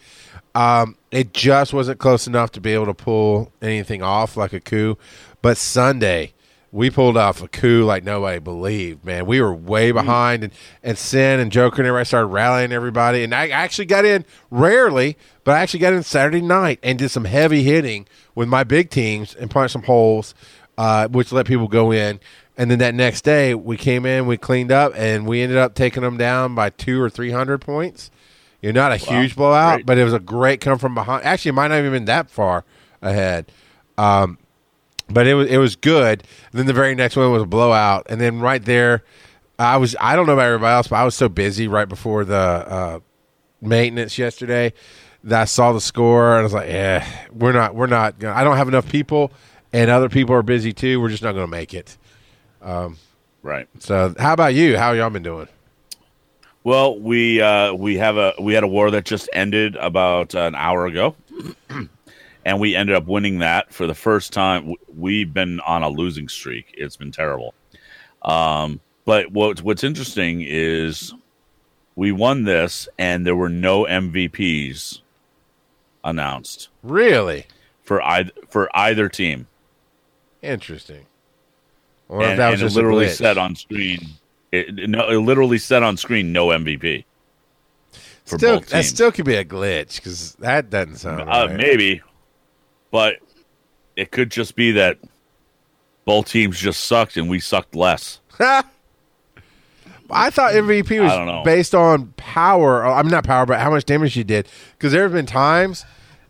[0.55, 4.59] Um, it just wasn't close enough to be able to pull anything off like a
[4.59, 4.97] coup.
[5.41, 6.33] But Sunday,
[6.71, 9.05] we pulled off a coup like nobody believed.
[9.05, 10.53] Man, we were way behind, and
[10.83, 13.23] and Sin and Joker and everybody started rallying everybody.
[13.23, 17.09] And I actually got in rarely, but I actually got in Saturday night and did
[17.09, 20.35] some heavy hitting with my big teams and punched some holes,
[20.77, 22.19] uh, which let people go in.
[22.57, 25.75] And then that next day, we came in, we cleaned up, and we ended up
[25.75, 28.11] taking them down by two or three hundred points.
[28.61, 29.85] You're not a huge blowout, Great.
[29.85, 31.23] but it was a great come from behind.
[31.23, 32.65] Actually, it might not have even been that far
[33.01, 33.51] ahead.
[33.99, 34.39] Um,
[35.09, 36.23] but it was it was good.
[36.51, 39.03] then the very next one was a blowout, and then right there,
[39.59, 42.25] I was I don't know about everybody else, but I was so busy right before
[42.25, 42.99] the uh,
[43.61, 44.73] maintenance yesterday
[45.23, 48.35] that I saw the score and I was like, yeah, we're not we're not gonna.
[48.35, 49.31] I don't have enough people,
[49.73, 51.01] and other people are busy too.
[51.01, 51.97] We're just not going to make it.
[53.43, 53.67] Right.
[53.79, 54.77] So, how about you?
[54.77, 55.47] How y'all been doing?
[56.63, 60.55] Well, we uh, we have a we had a war that just ended about an
[60.55, 61.15] hour ago,
[62.47, 64.73] and we ended up winning that for the first time.
[64.95, 67.53] We've been on a losing streak; it's been terrible.
[68.21, 71.13] Um, but what what's interesting is
[71.97, 75.01] we won this, and there were no MVPs
[76.05, 77.47] announced Really
[77.83, 79.47] for either for either team,
[80.41, 81.05] interesting.
[82.09, 83.99] If and, that was and literally said on screen.
[84.53, 87.03] It, it, no, it literally said on screen no MVP.
[88.23, 91.55] Still, that still could be a glitch because that doesn't sound Uh, right.
[91.55, 92.01] maybe,
[92.97, 93.19] but
[93.95, 94.97] it could just be that
[96.03, 98.21] both teams just sucked and we sucked less.
[98.39, 98.63] I
[100.31, 101.43] thought MVP was I don't know.
[101.43, 102.83] based on power.
[102.83, 104.47] oh, I'm not power, but how much damage you did.
[104.71, 105.85] Because there have been times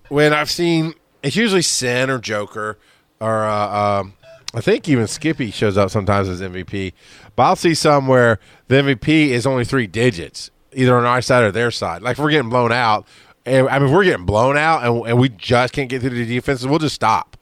[0.10, 2.78] when I've seen it's usually Sin or Joker
[3.22, 4.14] or uh, um,
[4.54, 6.92] I think even Skippy shows up sometimes as MVP.
[7.38, 11.46] But I'll see some where the MVP is only three digits, either on our side
[11.46, 12.02] or their side.
[12.02, 13.08] Like if we're getting blown out.
[13.48, 16.12] And- I mean, if we're getting blown out and, and we just can't get through
[16.12, 16.68] the defenses.
[16.68, 17.38] We'll just stop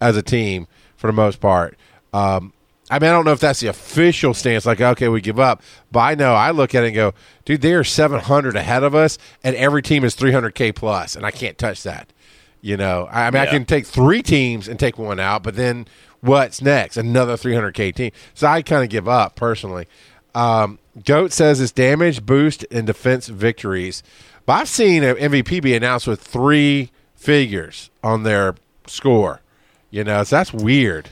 [0.00, 1.76] as a team for the most part.
[2.12, 2.52] Um,
[2.90, 5.62] I mean, I don't know if that's the official stance, like, okay, we give up.
[5.92, 8.96] But I know I look at it and go, dude, they are 700 ahead of
[8.96, 12.12] us, and every team is 300K plus, and I can't touch that.
[12.60, 15.54] You know, I, I mean, I can take three teams and take one out, but
[15.54, 15.86] then
[16.20, 16.96] what's next?
[16.96, 18.10] Another 300K team.
[18.34, 19.86] So I kind of give up personally.
[20.34, 24.02] Um, Goat says it's damage, boost, and defense victories.
[24.50, 29.42] But I've seen an MVP be announced with three figures on their score.
[29.90, 31.08] You know, so that's weird.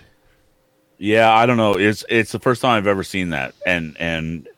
[0.99, 1.75] Yeah, I don't know.
[1.75, 4.49] It's it's the first time I've ever seen that, and and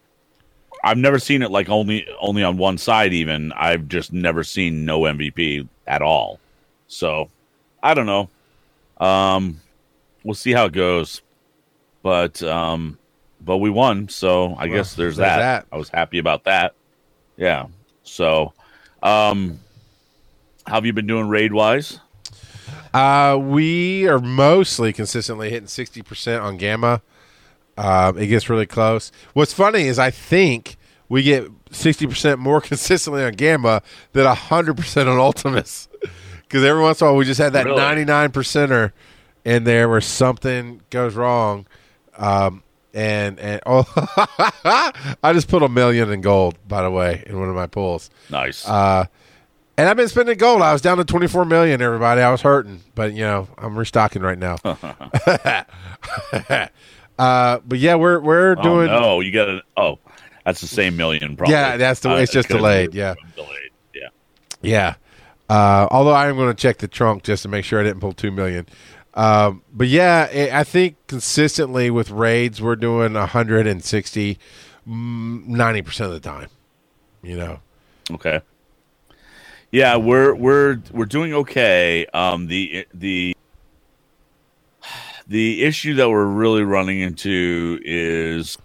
[0.82, 3.12] I've never seen it like only only on one side.
[3.12, 6.40] Even I've just never seen no MVP at all.
[6.86, 7.28] So
[7.82, 8.30] I don't know.
[8.96, 9.60] Um,
[10.24, 11.20] we'll see how it goes.
[12.02, 12.98] But um,
[13.42, 15.36] but we won, so I guess there's, there's that.
[15.36, 15.66] that.
[15.70, 16.72] I was happy about that.
[17.36, 17.66] Yeah.
[18.04, 18.54] So,
[19.02, 19.58] um,
[20.66, 22.00] how have you been doing raid wise?
[22.92, 27.02] Uh, we are mostly consistently hitting sixty percent on Gamma.
[27.78, 29.10] Um, it gets really close.
[29.32, 30.76] What's funny is I think
[31.08, 33.82] we get sixty percent more consistently on Gamma
[34.12, 35.88] than hundred percent on Ultimus.
[36.42, 37.76] Because every once in a while we just had that Really?
[37.76, 38.90] ninety nine percenter
[39.44, 41.64] in there where something goes wrong.
[42.18, 43.84] Um, and and oh,
[45.22, 48.10] I just put a million in gold by the way in one of my pulls.
[48.30, 48.66] Nice.
[48.66, 49.06] Uh,
[49.76, 50.60] and I've been spending gold.
[50.60, 52.20] I was down to 24 million, everybody.
[52.20, 54.56] I was hurting, but you know, I'm restocking right now.
[57.18, 59.62] uh, but yeah, we're we're oh doing no, you got to.
[59.76, 59.98] Oh,
[60.44, 61.36] that's the same million.
[61.36, 61.54] Probably.
[61.54, 63.14] Yeah, that's the- it's just delayed, yeah.
[63.36, 63.70] delayed.
[63.94, 64.08] Yeah.
[64.62, 64.94] yeah.
[65.48, 67.98] Uh, although I am going to check the trunk just to make sure I didn't
[68.00, 68.66] pull 2 million.
[69.14, 74.38] Um, but yeah, i I think consistently with raids we're doing 160
[74.88, 76.48] mm, 90% of the time.
[77.22, 77.60] You know.
[78.12, 78.40] Okay.
[79.72, 82.06] Yeah, we're we're we're doing okay.
[82.06, 83.36] Um, the the
[85.28, 88.58] the issue that we're really running into is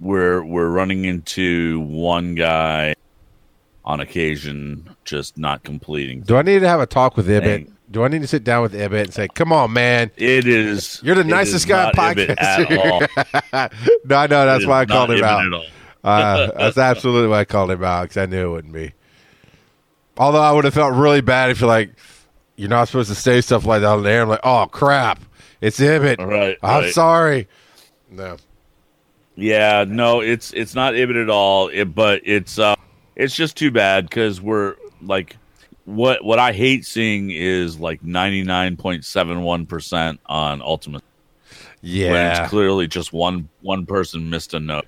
[0.00, 2.94] we're we're running into one guy
[3.84, 6.22] on occasion just not completing.
[6.22, 7.70] Do I need to have a talk with Ibit?
[7.90, 11.00] Do I need to sit down with Ibit and say, "Come on, man, It is
[11.02, 12.70] You're the nicest guy on not Ibit podcast.
[12.70, 13.68] at all.
[14.04, 15.64] no, I know that's why I called him out.
[16.02, 18.92] Uh, that's absolutely why I called him out because I knew it wouldn't be.
[20.16, 21.94] Although I would have felt really bad if you're like,
[22.56, 24.22] you're not supposed to say stuff like that on the air.
[24.22, 25.20] I'm like, oh crap,
[25.60, 26.18] it's Ibit.
[26.24, 26.92] Right, I'm right.
[26.92, 27.48] sorry.
[28.10, 28.36] No.
[29.36, 31.68] Yeah, no, it's it's not Ibit at all.
[31.68, 32.76] It, but it's uh,
[33.16, 35.36] it's just too bad because we're like,
[35.84, 41.02] what what I hate seeing is like ninety nine point seven one percent on Ultimate
[41.82, 42.42] when Yeah.
[42.42, 44.86] it's clearly just one one person missed a note.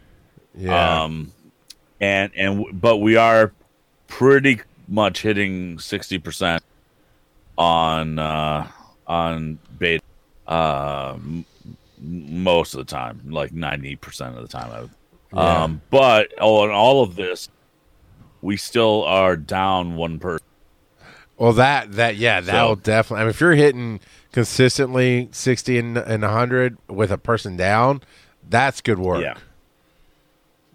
[0.55, 1.03] yeah.
[1.03, 1.33] Um,
[2.01, 3.53] and and but we are
[4.09, 6.63] pretty much hitting sixty percent
[7.59, 8.67] on uh
[9.07, 10.03] on beta.
[10.47, 11.19] Uh,
[12.01, 14.71] most of the time, like ninety percent of the time.
[14.71, 14.91] I would.
[15.33, 15.63] Yeah.
[15.65, 17.49] Um, but on all of this,
[18.43, 20.46] we still are down one person.
[21.39, 23.21] Well, that that yeah, that So- definitely.
[23.21, 24.01] I mean, if you're hitting
[24.33, 28.03] consistently sixty and and hundred with a person down,
[28.49, 29.23] that's good work.
[29.23, 29.35] Yeah.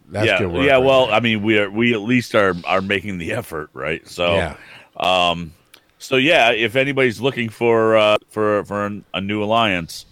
[0.10, 0.66] That's yeah, good work.
[0.66, 0.74] yeah.
[0.74, 1.16] right Well, there.
[1.16, 4.06] I mean, we are we at least are are making the effort, right?
[4.08, 4.56] So, yeah.
[4.98, 5.54] Um,
[6.00, 10.06] so yeah, if anybody's looking for uh, for for an, a new alliance,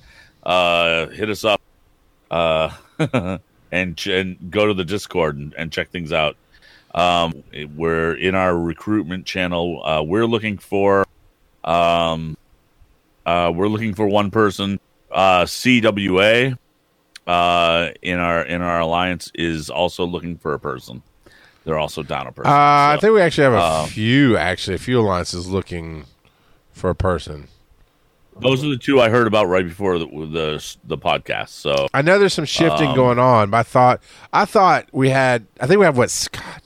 [0.43, 1.61] uh, hit us up,
[2.31, 2.69] uh,
[3.71, 6.37] and and go to the Discord and, and check things out.
[6.93, 7.43] Um,
[7.75, 9.83] we're in our recruitment channel.
[9.85, 11.05] Uh, we're looking for,
[11.63, 12.35] um,
[13.25, 14.79] uh, we're looking for one person.
[15.11, 16.57] Uh, CWA,
[17.27, 21.01] uh, in our in our alliance is also looking for a person.
[21.65, 22.51] They're also down a person.
[22.51, 26.05] Uh, I think we actually have a um, few, actually, a few alliances looking
[26.73, 27.47] for a person.
[28.39, 31.49] Those are the two I heard about right before the the, the podcast.
[31.49, 35.09] So I know there's some shifting Um, going on, but I thought, I thought we
[35.09, 36.63] had, I think we have what, Scott?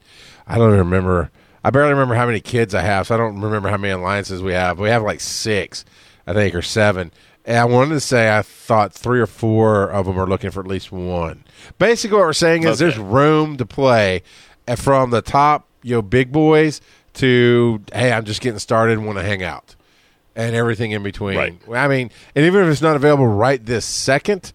[0.47, 1.31] I don't even remember.
[1.63, 4.41] I barely remember how many kids I have, so I don't remember how many alliances
[4.41, 4.79] we have.
[4.79, 5.85] We have like six,
[6.27, 7.11] I think, or seven.
[7.45, 10.59] And I wanted to say I thought three or four of them are looking for
[10.61, 11.43] at least one.
[11.77, 12.89] Basically, what we're saying is Okay.
[12.91, 14.23] there's room to play
[14.67, 16.81] uh, from the top, you know, big boys
[17.15, 19.75] to hey, I'm just getting started and want to hang out,
[20.35, 21.37] and everything in between.
[21.37, 21.59] Right.
[21.71, 24.51] I mean, and even if it's not available right this second,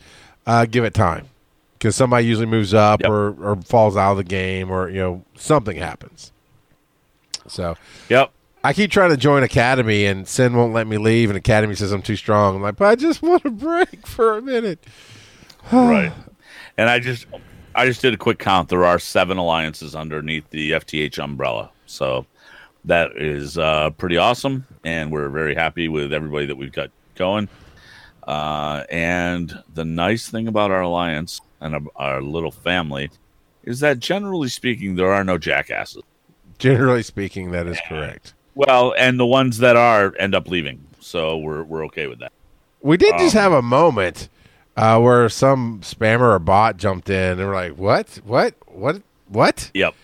[0.47, 1.29] uh, give it time
[1.79, 3.11] because somebody usually moves up Yep.
[3.11, 6.33] or, or falls out of the game or you know something happens.
[7.47, 7.77] So
[8.09, 8.33] yep.
[8.65, 11.93] I keep trying to join Academy and Sin won't let me leave, and Academy says
[11.93, 12.57] I'm too strong.
[12.57, 14.85] I'm like, but I just want a break for a minute.
[15.73, 16.13] right.
[16.77, 17.27] And I just
[17.75, 18.69] I just did a quick count.
[18.69, 21.71] There are seven alliances underneath the FTH umbrella.
[21.87, 22.27] So
[22.85, 27.49] that is uh, pretty awesome, and we're very happy with everybody that we've got going.
[28.27, 33.11] Uh, and the nice thing about our alliance and our, our little family
[33.65, 36.03] is that generally speaking, there are no jackasses.
[36.59, 38.35] Generally speaking, that is correct.
[38.55, 42.33] Well, and the ones that are end up leaving, so we're we're okay with that.
[42.81, 44.29] We did just Um, have a moment
[44.77, 48.21] uh, where some spammer or bot jumped in and we're like, "What?
[48.25, 48.55] What?
[48.67, 49.03] What?
[49.29, 49.95] What?" Yep,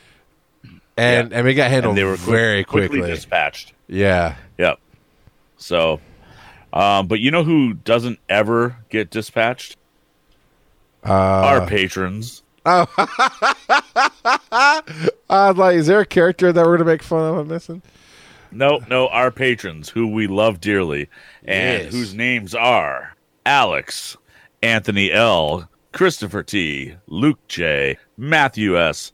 [0.96, 2.98] And and we got handled and they were quick- very quickly.
[2.98, 3.72] quickly dispatched.
[3.88, 4.36] yeah.
[4.58, 4.78] Yep.
[5.56, 6.00] So,
[6.72, 9.76] um, but you know who doesn't ever get dispatched?
[11.04, 12.42] Uh, Our patrons.
[12.66, 12.86] I
[15.28, 17.36] was like, "Is there a character that we're gonna make fun of?
[17.38, 17.82] I'm missing."
[18.50, 21.08] No, no, our patrons who we love dearly
[21.44, 21.92] and Yes.
[21.92, 24.16] whose names are Alex,
[24.62, 29.12] Anthony L, Christopher T, Luke J, Matthew S,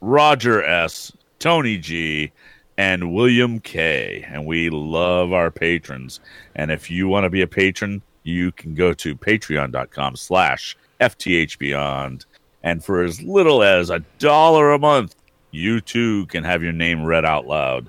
[0.00, 2.30] Roger S, Tony G,
[2.76, 4.24] and William K.
[4.30, 6.20] And we love our patrons.
[6.54, 12.24] And if you want to be a patron, you can go to patreon.com slash FTHBeyond.
[12.62, 15.14] And for as little as a dollar a month,
[15.50, 17.88] you too can have your name read out loud.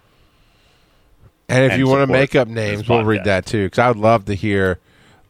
[1.47, 3.65] And if and you want to make up names, we'll read that too.
[3.65, 4.79] Because I would love to hear.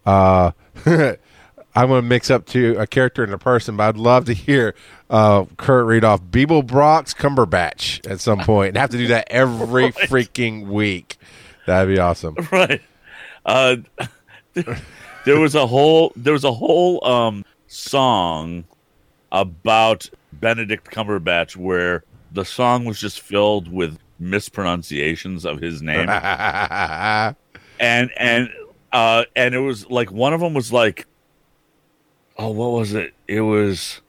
[0.06, 0.52] Uh,
[0.86, 4.34] I'm going to mix up to a character and a person, but I'd love to
[4.34, 4.76] hear
[5.10, 9.28] uh, Kurt read off Beeble Brock's Cumberbatch at some point and have to do that
[9.32, 11.18] every freaking week.
[11.66, 12.36] That'd be awesome.
[12.52, 12.82] right
[13.46, 13.78] uh
[15.26, 18.66] there was a whole there was a whole um song
[19.32, 26.10] about benedict cumberbatch where the song was just filled with mispronunciations of his name.
[27.82, 28.50] And and
[28.92, 31.06] uh and it was like one of them was like
[32.38, 33.14] oh what was it?
[33.26, 34.02] It was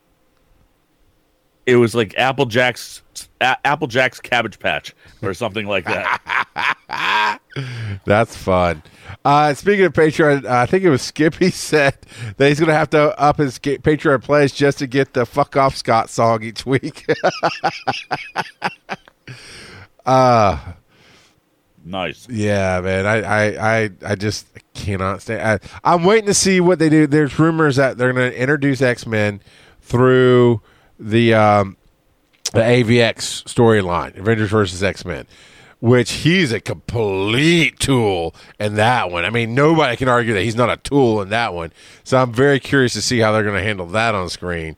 [1.67, 3.03] it was like applejack's
[3.41, 4.93] A- applejack's cabbage patch
[5.23, 6.77] or something like that
[8.05, 8.83] That's fun.
[9.25, 11.97] Uh, speaking of Patreon, I think it was Skippy said
[12.37, 15.57] that he's going to have to up his Patreon pledge just to get the "Fuck
[15.57, 17.07] Off Scott" song each week.
[20.07, 20.59] uh
[21.85, 23.07] nice yeah, man.
[23.07, 25.43] I I I, I just cannot stand.
[25.43, 27.07] I, I'm waiting to see what they do.
[27.07, 29.41] There's rumors that they're going to introduce X Men
[29.81, 30.63] through
[30.99, 31.77] the um,
[32.53, 35.27] the AVX storyline, Avengers versus X Men,
[35.81, 39.25] which he's a complete tool in that one.
[39.25, 41.73] I mean, nobody can argue that he's not a tool in that one.
[42.05, 44.77] So I'm very curious to see how they're going to handle that on screen.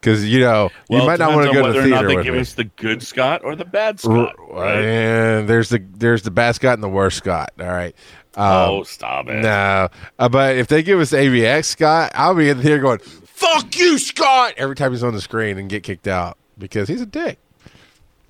[0.00, 1.96] Because you know you might not want to go to the theater.
[1.96, 2.40] whether or not they give me.
[2.40, 4.36] us the good Scott or the bad Scott.
[4.38, 4.76] Right?
[4.76, 7.50] And there's the there's the bad Scott and the worst Scott.
[7.58, 7.94] All right.
[8.36, 9.42] Um, oh, stop it!
[9.42, 13.74] no, uh, but if they give us AVX Scott, I'll be in here going "fuck
[13.76, 17.06] you, Scott" every time he's on the screen and get kicked out because he's a
[17.06, 17.38] dick.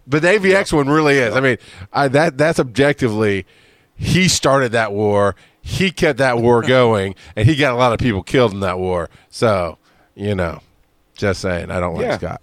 [0.07, 1.35] But the AVX one really is.
[1.35, 1.57] I mean,
[1.93, 3.45] I, that that's objectively,
[3.97, 5.35] he started that war.
[5.63, 8.79] He kept that war going, and he got a lot of people killed in that
[8.79, 9.11] war.
[9.31, 9.79] So,
[10.15, 10.61] you know,
[11.17, 12.19] just saying, I don't like Yeah.
[12.19, 12.41] Scott.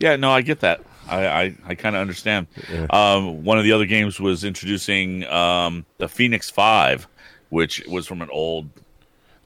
[0.00, 0.80] Yeah, no, I get that.
[1.08, 2.46] I I, I kind of understand.
[2.90, 7.08] Um, one of the other games was introducing um, the Phoenix Five,
[7.48, 8.68] which was from an old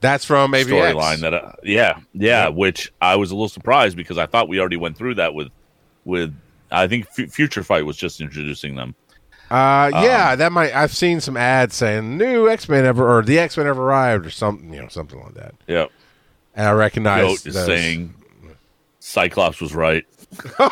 [0.01, 0.65] That's from AVX.
[0.65, 4.59] storyline that uh, yeah, yeah which I was a little surprised because I thought we
[4.59, 5.47] already went through that with
[6.05, 6.33] with
[6.71, 8.95] I think F- Future Fight was just introducing them.
[9.51, 10.73] Uh, Um, yeah, that might.
[10.75, 14.25] I've seen some ads saying new X Men ever or the X Men ever arrived
[14.25, 15.53] or something, you know, something like that.
[15.67, 15.91] Yep.
[16.55, 18.13] And I recognize Goat is saying
[18.99, 20.05] Cyclops was right.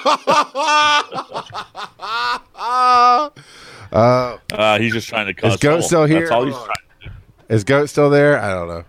[3.93, 5.82] Uh, he's just trying to cause Goat trouble.
[5.84, 6.19] still here?
[6.21, 6.67] That's all he's trying
[7.01, 7.11] to do.
[7.53, 8.39] Is Goat still there?
[8.39, 8.84] I don't know.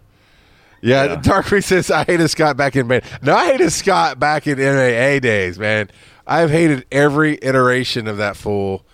[0.80, 1.16] Yeah, Yeah.
[1.16, 3.00] Dark Reed says I hated Scott back in May.
[3.22, 5.90] No, I hated Scott back in MAA days, man.
[6.32, 8.84] I've hated every iteration of that fool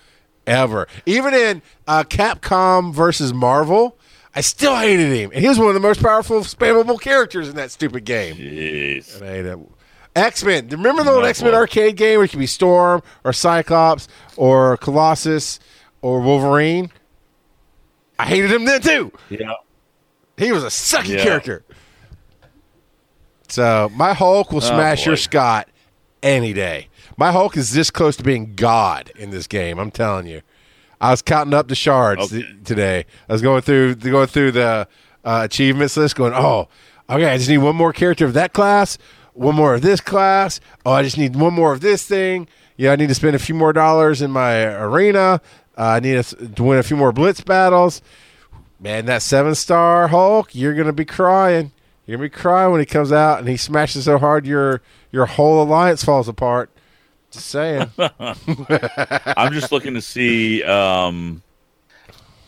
[0.46, 0.88] ever.
[1.06, 3.96] Even in uh, Capcom versus Marvel,
[4.34, 5.30] I still hated him.
[5.32, 8.34] And he was one of the most powerful, spammable characters in that stupid game.
[8.36, 9.22] Jeez.
[9.22, 9.58] I hate it.
[10.16, 10.68] X Men.
[10.68, 14.08] Remember the old Oh, X Men arcade game where it could be Storm or Cyclops
[14.36, 15.60] or Colossus
[16.02, 16.90] or Wolverine?
[18.18, 19.12] I hated him then too.
[19.30, 19.52] Yeah.
[20.36, 21.22] He was a sucky Yeah.
[21.22, 21.62] character.
[23.48, 25.16] So my Hulk will smash your.
[25.16, 25.68] Scott
[26.22, 26.88] any day.
[27.18, 29.78] My Hulk is this close to being God in this game.
[29.80, 30.40] I'm telling you.
[31.00, 32.42] I was counting up the shards Okay.
[32.42, 33.06] th- today.
[33.28, 34.86] I was going through going through the
[35.24, 36.68] uh, achievements list, going, "Oh,
[37.10, 38.98] okay, I just need one more character of that class,
[39.34, 40.60] one more of this class.
[40.86, 42.46] Oh, I just need one more of this thing.
[42.76, 45.40] Yeah, I need to spend a few more dollars in my arena.
[45.76, 48.00] Uh, I need to, to win a few more blitz battles.
[48.80, 51.72] Man, that seven star Hulk, you're gonna be crying.
[52.06, 55.26] You're gonna be crying when he comes out and he smashes so hard your your
[55.26, 56.70] whole alliance falls apart.
[57.30, 57.90] Just saying.
[57.98, 61.42] I'm just looking to see um,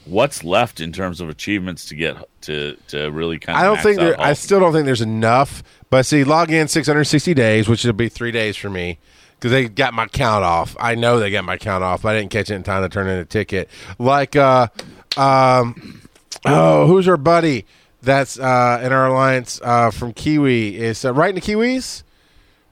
[0.04, 3.62] what's left in terms of achievements to get to to really kind of.
[3.62, 4.20] I don't think there.
[4.20, 5.62] I still don't think there's enough.
[5.90, 8.98] But see, log in 660 days, which will be three days for me
[9.40, 10.76] because they got my count off.
[10.78, 12.02] I know they got my count off.
[12.02, 13.70] But I didn't catch it in time to turn in a ticket.
[13.98, 14.68] Like, uh,
[15.16, 16.02] um,
[16.44, 17.66] oh, who's our buddy?
[18.02, 20.76] That's uh, in our alliance uh, from Kiwi.
[20.76, 22.02] Is uh, right in the Kiwis.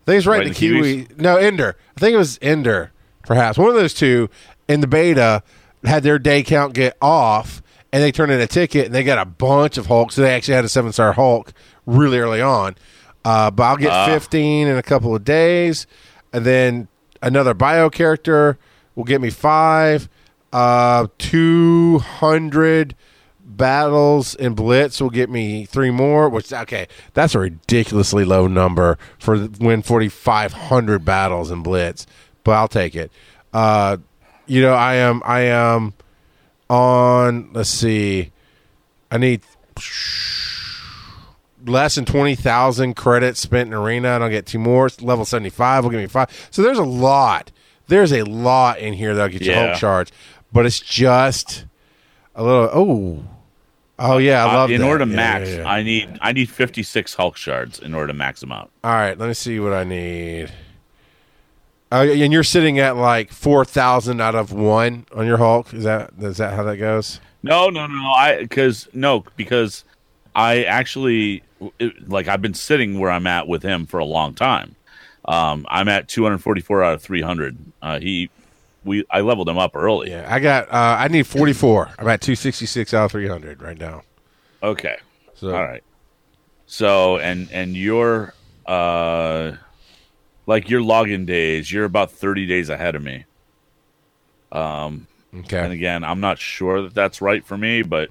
[0.08, 1.06] I think it's right, Right in the Kiwi.
[1.18, 1.76] No, Ender.
[1.96, 2.92] I think it was Ender,
[3.26, 4.30] perhaps one of those two
[4.66, 5.42] in the beta
[5.84, 9.18] had their day count get off, and they turned in a ticket, and they got
[9.18, 10.14] a bunch of Hulks.
[10.14, 11.52] So they actually had a seven star Hulk
[11.86, 12.74] really early on.
[13.24, 14.06] Uh, but I'll get Ah.
[14.06, 15.86] 15 in a couple of days,
[16.32, 16.88] and then
[17.20, 18.58] another bio character
[18.94, 20.08] will get me five.
[20.52, 22.94] Uh, 200
[23.58, 26.30] battles in Blitz will get me three more.
[26.30, 32.06] Which okay, that's a ridiculously low number for win forty five hundred battles in Blitz,
[32.44, 33.12] but I'll take it.
[33.52, 33.98] Uh,
[34.46, 35.92] you know, I am I am
[36.70, 37.50] on.
[37.52, 38.32] Let's see,
[39.10, 39.42] I need
[41.66, 44.88] less than 20,000 credits spent in arena and I'll get two more.
[45.00, 46.30] Level 75 will give me five.
[46.50, 47.50] So there's a lot.
[47.88, 49.66] There's a lot in here that'll get you Yeah.
[49.68, 50.12] Hulk shards,
[50.52, 51.64] but it's just
[52.34, 52.70] a little.
[52.72, 53.24] Oh,
[53.98, 54.86] oh yeah, I Uh, love in that.
[54.88, 55.68] order to Yeah, max, yeah, yeah.
[55.68, 58.70] I need I need 56 Hulk shards in order to max them out.
[58.84, 60.50] All right, let me see what I need.
[61.90, 65.72] Uh, and you're sitting at like four thousand out of one on your Hulk.
[65.72, 67.20] Is that is that how that goes?
[67.42, 68.10] No, no, no.
[68.12, 69.84] I because no because
[70.34, 71.42] I actually
[71.78, 74.74] it, like I've been sitting where I'm at with him for a long time.
[75.24, 77.56] Um, I'm at 244 out of 300.
[77.82, 78.30] Uh, he
[78.84, 80.10] we I leveled him up early.
[80.10, 80.68] Yeah, I got.
[80.68, 81.90] Uh, I need forty four.
[81.98, 84.02] I'm at two sixty six out of three hundred right now.
[84.62, 84.96] Okay.
[85.34, 85.82] So All right.
[86.66, 88.34] So and and your
[88.66, 89.52] uh
[90.46, 93.24] like your login days, you're about 30 days ahead of me.
[94.50, 95.58] Um okay.
[95.60, 98.10] and again, I'm not sure that that's right for me, but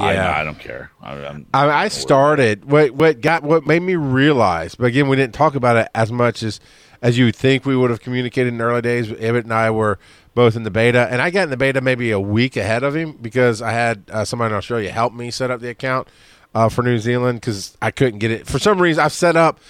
[0.00, 0.36] I, Yeah.
[0.36, 0.90] I don't care.
[1.00, 5.16] I, I'm, I, I started what what got what made me realize, but again, we
[5.16, 6.60] didn't talk about it as much as
[7.02, 9.10] as you would think we would have communicated in early days.
[9.10, 9.98] Emmett and I were
[10.34, 12.94] both in the beta, and I got in the beta maybe a week ahead of
[12.94, 16.08] him because I had uh, somebody in Australia help me set up the account
[16.54, 19.02] uh, for New Zealand because I couldn't get it for some reason.
[19.02, 19.60] I've set up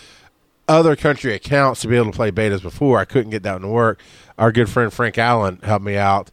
[0.68, 2.98] other country accounts to be able to play betas before.
[2.98, 4.00] I couldn't get that to work.
[4.38, 6.30] Our good friend Frank Allen helped me out.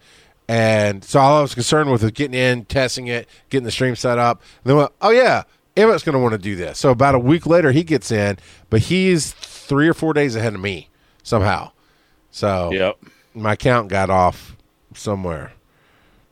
[0.48, 3.96] And so all I was concerned with was getting in, testing it, getting the stream
[3.96, 4.42] set up.
[4.64, 5.44] And then, went, oh, yeah,
[5.76, 6.80] Emmett's going to want to do this.
[6.80, 8.38] So about a week later, he gets in,
[8.70, 9.34] but he's
[9.64, 10.90] three or four days ahead of me
[11.24, 11.72] somehow.
[12.32, 12.98] So yep.
[13.34, 14.56] my count got off
[14.94, 15.54] somewhere.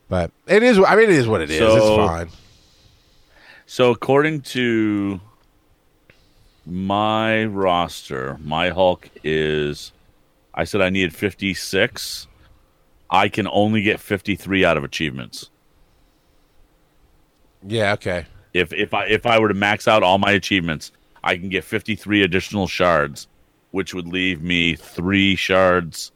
[0.10, 1.60] But it is, I mean, it is what it is.
[1.60, 2.30] So- it's fine.
[3.66, 5.22] So according to
[6.66, 9.94] my roster, my Hulk is
[10.54, 12.28] I said I needed 56.
[13.10, 15.50] I can only get 53 out of achievements.
[17.66, 18.26] Yeah, okay.
[18.54, 20.92] If if I if I were to max out all my achievements,
[21.24, 23.28] I can get 53 additional shards,
[23.72, 26.12] which would leave me 3 shards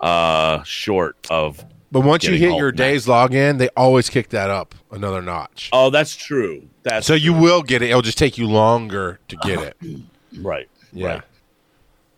[0.00, 4.74] uh short of But once you hit your day's login, they always kick that up
[4.90, 5.70] another notch.
[5.72, 6.68] Oh, that's true.
[6.82, 7.90] That's So you will get it.
[7.90, 9.76] It'll just take you longer to get it.
[10.40, 10.68] right.
[10.92, 11.06] Yeah.
[11.06, 11.22] Right.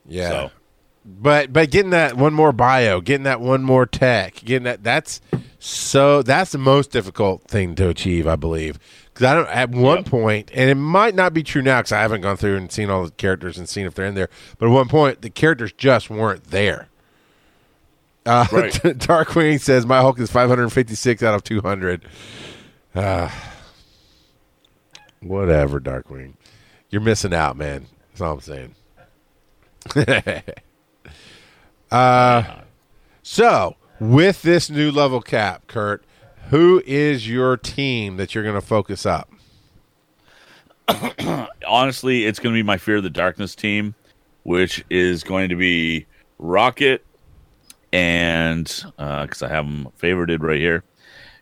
[0.07, 0.29] Yeah.
[0.31, 0.51] So
[1.05, 5.21] But but getting that one more bio, getting that one more tech, getting that that's
[5.59, 8.79] so that's the most difficult thing to achieve, I believe.
[9.15, 10.07] Because I don't at one Yep.
[10.07, 12.91] point, and it might not be true now because I haven't gone through and seen
[12.91, 14.29] all the characters and seen if they're in there.
[14.59, 16.89] But at one point, the characters just weren't there.
[18.27, 18.73] Uh, Right.
[18.83, 22.05] Darkwing says my Hulk is 556 out of 200.
[22.95, 23.31] Uh,
[25.21, 26.35] whatever, Darkwing.
[26.91, 27.87] You're missing out, man.
[28.11, 28.75] That's all I'm saying.
[31.91, 32.43] uh,
[33.23, 36.05] so, with this new level cap, Kurt,
[36.55, 39.28] who is your team that you're going to focus up?
[41.66, 43.96] honestly, it's going to be my Fear of the Darkness team,
[44.44, 46.07] which is going to be
[46.38, 47.05] Rocket
[47.92, 50.84] and uh, because I have them favorited right here,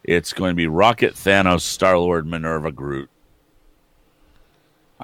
[0.02, 3.10] it's going to be Rocket, Thanos, Star Lord, Minerva, Groot.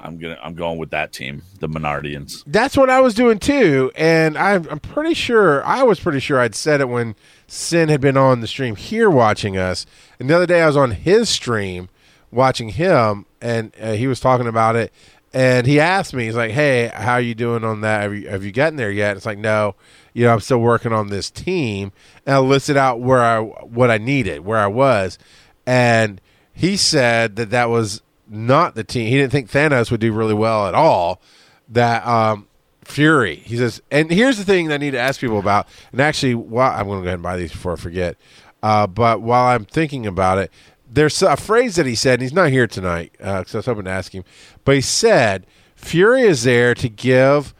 [0.02, 2.42] I'm gonna I'm going with that team, the Menardians.
[2.46, 6.40] That's what I was doing too, and I'm, I'm pretty sure I was pretty sure
[6.40, 7.14] I'd said it when
[7.46, 9.86] Sin had been on the stream here watching us.
[10.18, 11.88] And the other day I was on his stream
[12.30, 14.92] watching him, and uh, he was talking about it.
[15.32, 18.02] And he asked me, he's like, "Hey, how are you doing on that?
[18.02, 19.74] Have you, have you gotten there yet?" It's like, "No,
[20.12, 21.92] you know, I'm still working on this team."
[22.26, 25.18] And I listed out where I what I needed, where I was,
[25.66, 26.20] and
[26.52, 29.08] he said that that was not the team.
[29.08, 31.20] He didn't think Thanos would do really well at all.
[31.68, 32.48] That um,
[32.88, 33.36] Fury.
[33.36, 35.68] He says, and here's the thing that I need to ask people about.
[35.92, 38.16] And actually, while I'm going to go ahead and buy these before I forget.
[38.62, 40.50] Uh, but while I'm thinking about it,
[40.90, 43.84] there's a phrase that he said, and he's not here tonight because I was hoping
[43.84, 44.24] to ask him.
[44.64, 47.54] But he said, Fury is there to give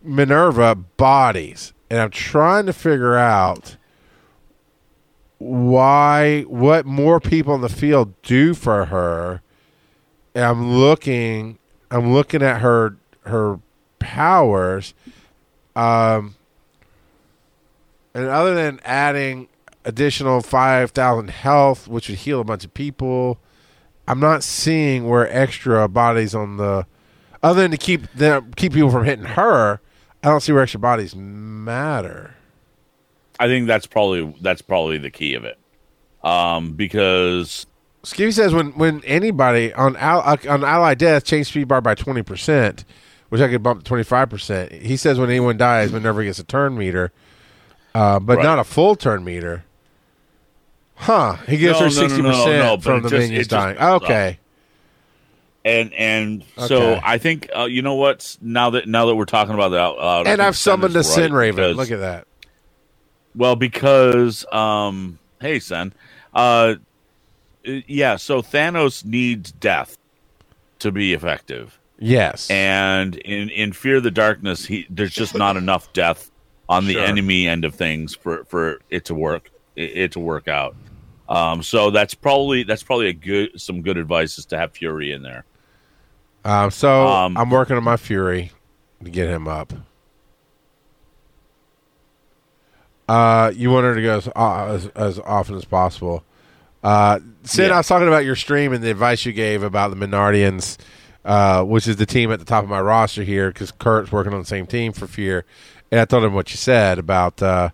[0.00, 1.72] Minerva bodies.
[1.90, 3.76] And I'm trying to figure out
[5.38, 9.42] why, what more people in the field do for her.
[10.36, 11.58] And I'm looking,
[11.90, 13.58] I'm looking at her, her
[13.98, 14.92] powers.
[15.74, 16.34] Um,
[18.12, 19.48] and other than adding
[19.86, 23.38] additional 5,000 health, which would heal a bunch of people,
[24.06, 26.84] I'm not seeing where extra bodies on the,
[27.42, 29.80] other than to keep them, keep people from hitting her,
[30.22, 32.34] I don't see where extra bodies matter.
[33.40, 35.58] I think that's probably that's probably the key of it,
[36.22, 37.66] um, because
[38.06, 42.22] Skivvy says when when anybody on Al, on Allied Death change speed bar by twenty
[42.22, 42.84] percent,
[43.30, 44.70] which I could bump to twenty five percent.
[44.70, 47.10] He says when anyone dies, Minerva gets a turn meter,
[47.96, 48.44] uh, but Right.
[48.44, 49.64] not a full turn meter.
[50.94, 51.36] Huh?
[51.48, 53.50] He gives No, her no, sixty no, percent no, but from the just- minions just
[53.50, 53.76] dying.
[53.76, 54.38] Okay.
[55.64, 58.36] and and so I think uh, you know what?
[58.40, 61.12] Now that now that we're talking about that out loud, and I've summoned a is
[61.12, 61.56] Sin Raven.
[61.56, 62.26] because- Look at that.
[63.34, 65.92] Well, because um, hey, Sen,
[66.32, 66.76] uh,
[67.86, 68.16] yeah.
[68.16, 69.96] So Thanos needs death
[70.80, 72.50] to be effective, Yes.
[72.50, 76.30] and in in Fear the Darkness, he there's just not enough death
[76.68, 77.04] on the Sure.
[77.04, 80.74] enemy end of things for for it to work it, it to work out.
[81.28, 85.12] Um, so that's probably that's probably a good some good advice is to have Fury
[85.12, 85.44] in there.
[86.44, 88.52] Um, so Um, I'm working on my Fury
[89.02, 89.72] to get him up.
[93.08, 96.24] Uh, you want her to go as, uh, as, as often as possible.
[96.82, 97.74] Uh, Sid, Yeah.
[97.74, 100.76] I was talking about your stream and the advice you gave about the Minardians,
[101.24, 104.32] uh, which is the team at the top of my roster here because Kurt's working
[104.32, 105.44] on the same team for Fear.
[105.90, 107.70] And I told him what you said about uh,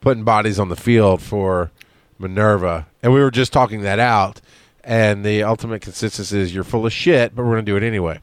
[0.00, 1.70] putting bodies on the field for
[2.18, 2.86] Minerva.
[3.02, 4.40] And we were just talking that out.
[4.84, 7.82] And the ultimate consensus is you're full of shit, but we're going to do it
[7.82, 8.20] anyway.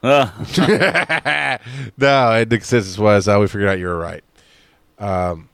[0.00, 0.30] Uh,
[1.98, 4.22] no, the consensus was uh, we figured out you were right.
[5.00, 5.48] Um,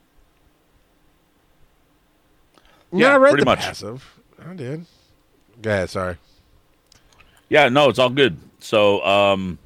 [2.91, 3.59] yeah, Yeah, I read pretty the much.
[3.61, 4.14] passive.
[4.47, 4.85] I did.
[5.63, 5.89] Ahead.
[5.89, 6.17] Sorry.
[7.49, 8.37] Yeah, no, it's all good.
[8.59, 9.57] So, um,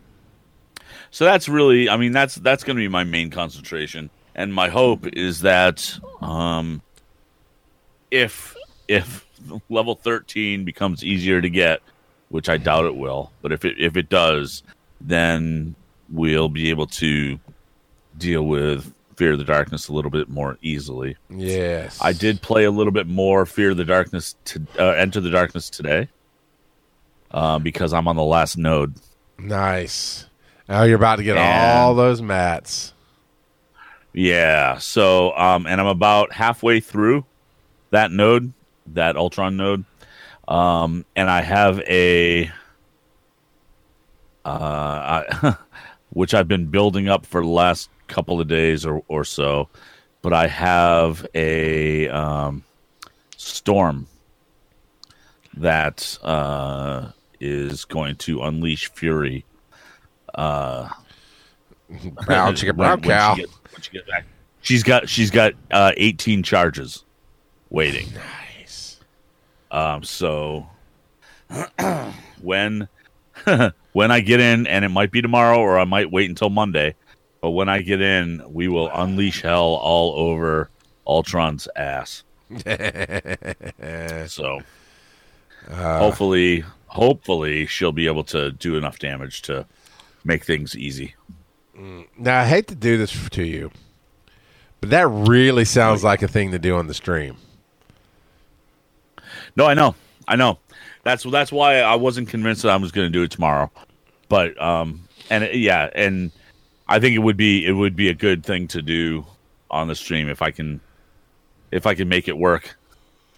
[1.11, 4.69] so that's really, I mean, that's that's going to be my main concentration, and my
[4.69, 6.81] hope is that, um,
[8.11, 8.55] if
[8.87, 9.25] if
[9.69, 11.81] level thirteen becomes easier to get,
[12.29, 14.63] which I doubt it will, but if it if it does,
[15.01, 15.75] then
[16.09, 17.39] we'll be able to
[18.17, 21.17] deal with Fear of the Darkness a little bit more easily.
[21.29, 25.29] Yes, I did play a little bit more Fear the Darkness to uh, Enter the
[25.29, 26.07] Darkness today
[27.31, 28.93] uh, because I'm on the last node.
[29.37, 30.25] Nice.
[30.69, 32.93] Now you're about to get And- all those mats.
[34.13, 34.77] Yeah.
[34.77, 37.25] So, um, and I'm about halfway through
[37.89, 38.53] that node,
[38.93, 39.83] that Ultron node,
[40.47, 42.45] um, and I have a,
[44.45, 44.49] uh,
[45.43, 45.55] I,
[46.11, 49.69] which I've been building up for the last couple of days or or so,
[50.21, 52.63] but I have a um,
[53.37, 54.07] storm
[55.55, 59.45] that uh, is going to unleash fury.
[60.33, 60.89] Uh,
[62.25, 63.35] Brown chicken, brown when- when cow.
[63.35, 64.25] She gets, when she gets back.
[64.61, 67.03] She's got she's got uh, 18 charges
[67.69, 68.07] waiting.
[68.13, 68.99] Nice.
[69.71, 70.67] Um, so
[72.41, 72.87] when
[73.93, 76.95] when I get in, and it might be tomorrow, or I might wait until Monday.
[77.41, 80.69] But when I get in, we will unleash hell all over
[81.07, 82.23] Ultron's ass.
[84.27, 84.59] So
[85.71, 89.65] hopefully, hopefully she'll be able to do enough damage to
[90.23, 91.15] make things easy.
[92.17, 93.71] Now I hate to do this to you,
[94.81, 97.37] but that really sounds like a thing to do on the stream.
[99.55, 99.95] No, I know,
[100.27, 100.59] I know.
[101.03, 103.71] That's that's why I wasn't convinced that I was going to do it tomorrow.
[104.27, 106.31] But um, and it- yeah, and
[106.89, 109.25] I think it would be it would be a good thing to do
[109.69, 110.81] on the stream if I can
[111.71, 112.75] if I can make it work.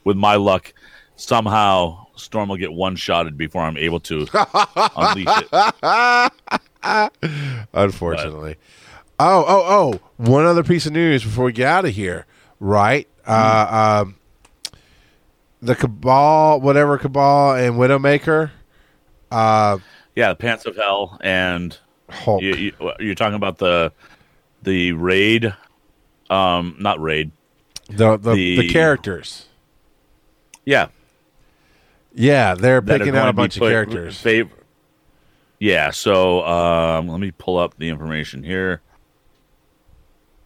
[0.03, 0.73] With my luck,
[1.17, 4.25] somehow Storm will get one shotted before I'm able to
[4.95, 6.31] unleash it.
[7.73, 8.55] Unfortunately.
[9.19, 9.99] Oh, oh, oh!
[10.17, 12.25] One other piece of news before we get out of here.
[12.59, 14.15] Right, uh, um,
[15.61, 18.49] the Cabal, whatever Cabal and Widowmaker,
[19.29, 19.77] uh,
[20.15, 21.77] Yeah, the Pants of Hell, and
[22.11, 22.41] Hulk.
[22.41, 23.91] you, you, you're talking about the
[24.63, 25.53] the raid,
[26.29, 27.31] um, not raid.
[27.89, 29.47] the, the the the- characters.
[30.63, 30.89] Yeah,
[32.13, 34.23] Yeah, they're picking out a bunch of characters.
[35.57, 38.81] yeah, so um, let me pull up the information here.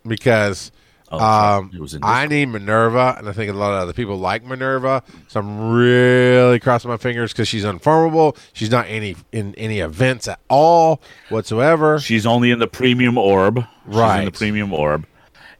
[0.07, 0.72] because
[1.20, 3.93] Oh, um, It was in I need Minerva, and I think a lot of other
[3.93, 5.03] people like Minerva.
[5.28, 8.38] So I'm really crossing my fingers because she's unfarmable.
[8.53, 11.99] She's not any in any events at all whatsoever.
[11.99, 13.66] She's only in the premium orb.
[13.89, 15.05] She's in the premium orb.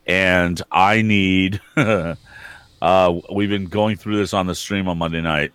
[0.08, 5.52] And I need uh we've been going through this on the stream on Monday night.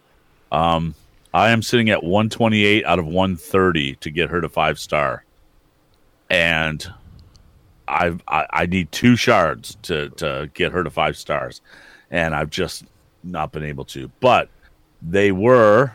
[0.51, 0.95] Um
[1.33, 5.25] I am sitting at 128 out of 130 to get her to 5 star.
[6.29, 6.93] And
[7.91, 11.61] I've, I I need two shards to to get her to 5 stars.
[12.11, 12.85] And I've just
[13.23, 14.11] not been able to.
[14.21, 14.49] But
[15.03, 15.93] they were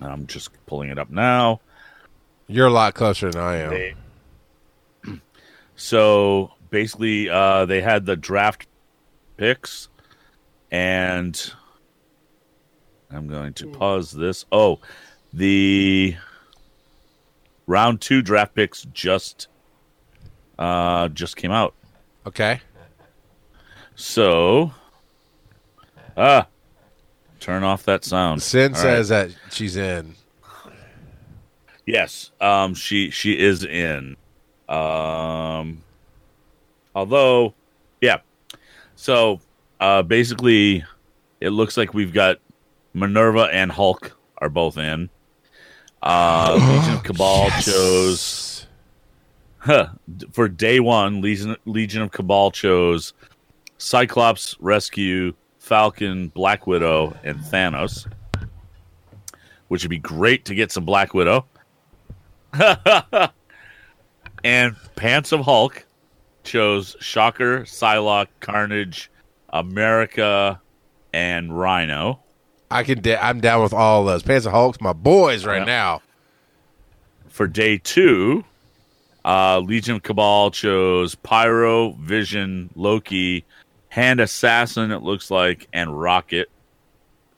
[0.00, 1.60] I'm just pulling it up now.
[2.46, 3.70] You're a lot closer than I am.
[3.70, 3.94] They-
[5.76, 8.66] so basically, uh, they had the draft
[9.36, 9.88] picks,
[10.70, 11.52] and
[13.10, 14.44] I'm going to pause this.
[14.52, 14.78] Oh,
[15.32, 16.16] the
[17.66, 19.48] round two draft picks just
[20.60, 21.74] uh just came out.
[22.26, 22.60] Okay.
[23.96, 24.72] So
[26.16, 26.46] ah
[27.40, 28.42] turn off that sound.
[28.42, 28.82] Sin All right.
[28.82, 30.14] says that she's in.
[31.86, 34.16] Yes, um, she she is in.
[34.68, 35.82] Um,
[36.94, 37.54] although,
[38.00, 38.18] yeah.
[38.94, 39.40] So
[39.80, 40.84] uh, basically,
[41.40, 42.36] it looks like we've got
[42.94, 45.08] Minerva and Hulk are both in.
[46.02, 47.64] Uh, Legion of Cabal Yes.
[47.64, 48.49] chose
[49.60, 49.88] huh,
[50.32, 51.20] for day one.
[51.20, 53.12] Legion Legion of Cabal chose
[53.78, 58.06] Cyclops, Rescue, Falcon, Black Widow, and Thanos.
[59.68, 61.46] Which would be great to get some Black Widow.
[64.44, 65.86] and Pants of Hulk
[66.42, 69.10] chose Shocker, Psylocke, Carnage,
[69.50, 70.60] America,
[71.12, 72.20] and Rhino.
[72.70, 73.00] I can.
[73.00, 74.22] Da- I'm down with all of those.
[74.22, 75.64] Pants of Hulk's my boys right Yeah.
[75.64, 76.02] now.
[77.28, 78.44] For day two,
[79.24, 83.44] uh, Legion of Cabal chose Pyro, Vision, Loki,
[83.88, 86.48] Hand Assassin, it looks like, and Rocket.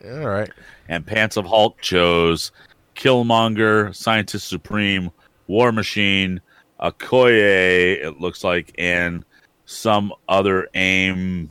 [0.05, 0.51] All right.
[0.89, 2.53] And Pants of Hulk chose
[2.95, 5.11] Killmonger, Scientist Supreme,
[5.47, 6.41] War Machine,
[6.81, 9.25] Okoye, it looks like, and
[9.65, 11.51] some other AIM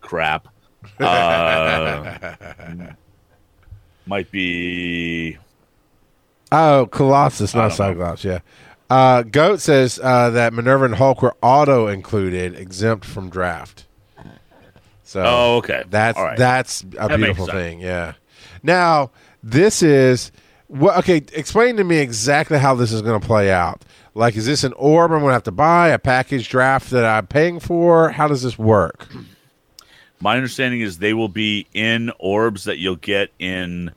[0.00, 0.48] crap.
[1.00, 2.18] Uh,
[4.06, 5.38] might be
[6.52, 7.72] Oh, Colossus, not.
[7.72, 8.22] Cyclops.
[8.24, 8.38] Yeah.
[8.90, 13.86] Uh, Goat says uh, that Minerva and Hulk were auto included, exempt from draft.
[15.02, 15.84] So Oh, okay.
[15.88, 16.36] that's right.
[16.38, 17.80] that's a That beautiful thing.
[17.80, 18.14] Yeah.
[18.62, 19.10] Now
[19.42, 20.32] this is
[20.68, 20.96] what?
[20.98, 23.84] Okay, explain to me exactly how this is going to play out.
[24.14, 27.04] Like, is this an orb I'm going to have to buy a package draft that
[27.04, 28.10] I'm paying for?
[28.10, 29.08] How does this work?
[30.20, 33.92] My understanding is they will be in orbs that you'll get in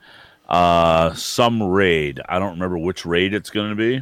[0.49, 2.19] uh, some raid.
[2.27, 4.01] I don't remember which raid it's going to be.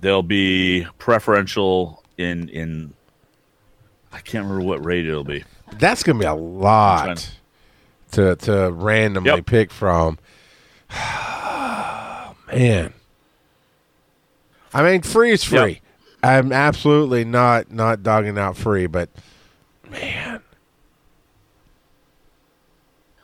[0.00, 2.94] They'll be preferential in in.
[4.12, 5.44] I can't remember what rate it'll be.
[5.74, 7.30] That's going to be a lot
[8.12, 9.46] to to randomly Yep.
[9.46, 10.18] pick from.
[12.52, 12.92] Man,
[14.74, 15.62] I mean, free is Yep.
[15.62, 15.80] free.
[16.22, 19.08] I'm absolutely not not dogging out free, but
[19.88, 20.42] man,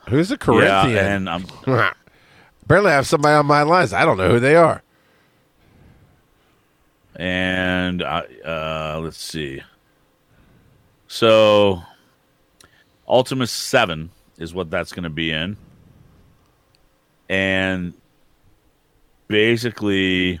[0.09, 1.05] who's Yeah, Corinthian?
[1.05, 1.45] and I'm
[2.63, 3.93] Apparently, I have somebody on my lines.
[3.93, 4.81] I don't know who they are.
[7.17, 9.61] And I, uh, let's see.
[11.07, 11.81] So,
[13.07, 15.57] Ultimus Seven is what that's going to be in,
[17.27, 17.93] and
[19.27, 20.39] basically,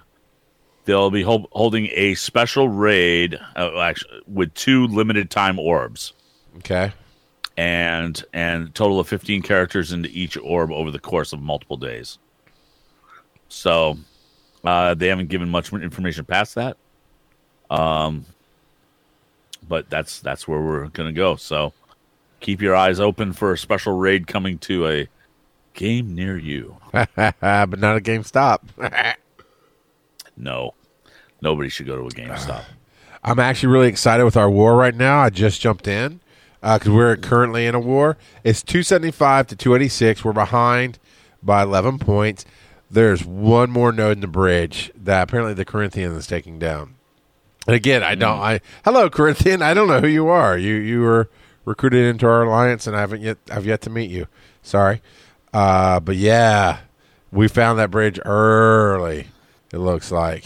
[0.85, 6.13] they'll be hol- holding a special raid, uh, actually, with two limited time orbs,
[6.57, 6.91] Okay,
[7.55, 12.19] and and total of fifteen characters into each orb over the course of multiple days.
[13.49, 13.97] So,
[14.63, 16.77] uh, they haven't given much information past that.
[17.69, 18.25] Um,
[19.67, 21.35] but that's that's where we're gonna go.
[21.35, 21.73] So,
[22.39, 25.07] keep your eyes open for a special raid coming to a
[25.73, 26.77] game near you.
[26.91, 28.59] but not a GameStop.
[30.39, 30.75] No,
[31.41, 32.63] nobody should go to a GameStop.
[33.23, 35.19] I'm actually really excited with our war right now.
[35.19, 36.19] I just jumped in
[36.61, 38.17] because we're currently in a war.
[38.43, 40.23] It's 275 to 286.
[40.23, 40.99] We're behind
[41.41, 42.45] by 11 points.
[42.89, 46.95] There's one more node in the bridge that apparently the Corinthian is taking down.
[47.67, 48.39] And again, I don't.
[48.39, 49.61] I hello Corinthian.
[49.61, 50.57] I don't know who you are.
[50.57, 51.29] You you were
[51.65, 53.37] recruited into our alliance, and I haven't yet.
[53.51, 54.27] I've yet to meet you.
[54.63, 55.01] Sorry,
[55.53, 56.79] uh, but yeah,
[57.29, 59.27] we found that bridge early.
[59.73, 60.45] It looks like.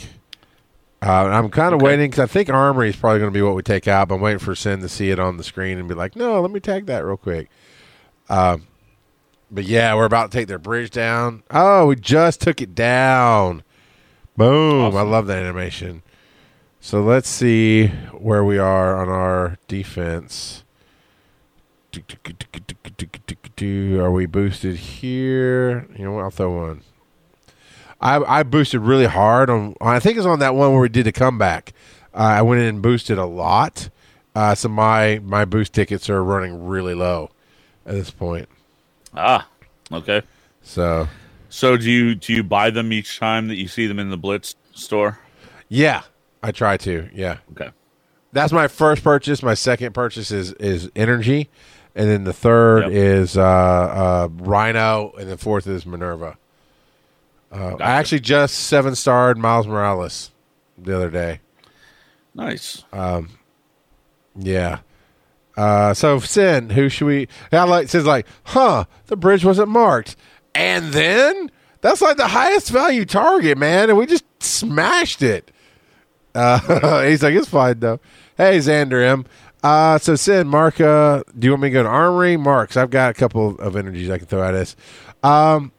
[1.03, 1.85] Uh, I'm kind of Okay.
[1.91, 4.07] waiting because I think Armory is probably going to be what we take out.
[4.07, 6.41] But I'm waiting for Sin to see it on the screen and be like, "No,
[6.41, 7.49] let me tag that real quick."
[8.29, 8.65] Um,
[9.51, 11.43] but yeah, we're about to take their bridge down.
[11.51, 13.63] Oh, we just took it down.
[14.37, 14.95] Boom!
[14.95, 16.01] I love that animation.
[16.79, 20.63] So let's see where we are on our defense.
[23.61, 25.87] Are we boosted here?
[25.95, 26.23] You know what?
[26.23, 26.81] I'll throw one.
[27.99, 29.75] I I boosted really hard on.
[29.79, 31.73] I think it's on that one where we did a comeback.
[32.13, 33.89] Uh, I went in and boosted a lot.
[34.33, 37.29] Uh, so my my boost tickets are running really low
[37.85, 38.49] at this point.
[39.15, 39.47] Ah,
[39.91, 40.21] okay.
[40.61, 41.07] So
[41.49, 44.17] So do you do you buy them each time that you see them in the
[44.17, 45.19] Blitz store?
[45.69, 46.03] yeah,
[46.43, 47.09] I try to.
[47.13, 47.69] Yeah, Okay.
[48.31, 49.41] that's my first purchase.
[49.43, 51.49] My second purchase is is energy,
[51.95, 52.91] and then the third Yep.
[52.91, 56.37] is uh, uh, Rhino, and the fourth is Minerva.
[57.51, 57.83] Uh, Gotcha.
[57.83, 60.31] I actually just seven starred Miles Morales
[60.77, 61.41] the other day.
[62.33, 62.85] Nice.
[62.93, 63.27] Um,
[64.37, 64.79] yeah.
[65.57, 67.27] Uh, so Sin, who should we?
[67.51, 68.85] I like says like, huh?
[69.07, 70.15] The bridge wasn't marked,
[70.55, 75.51] and then that's like the highest value target, man, and we just smashed it.
[76.33, 77.99] Uh, he's like, it's fine though.
[78.37, 79.25] Hey, Xander M.
[79.63, 82.37] Uh, so Sin, Mark, uh, do you want me to go to Armory?
[82.37, 84.75] Marks, I've got a couple of energies I can throw at us.
[85.21, 85.71] Um,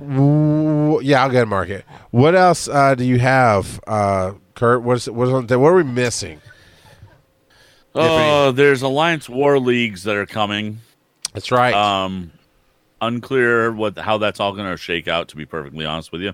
[0.00, 1.84] w- yeah, I'll go to market.
[2.10, 4.82] What else uh, do you have, uh, Kurt?
[4.82, 6.40] What's what's on What are we missing?
[7.96, 10.80] Oh, there's Alliance War Leagues that are coming.
[11.32, 11.74] That's right.
[11.74, 12.32] Um,
[13.00, 15.28] unclear what how that's all going to shake out.
[15.28, 16.32] To be perfectly honest with you,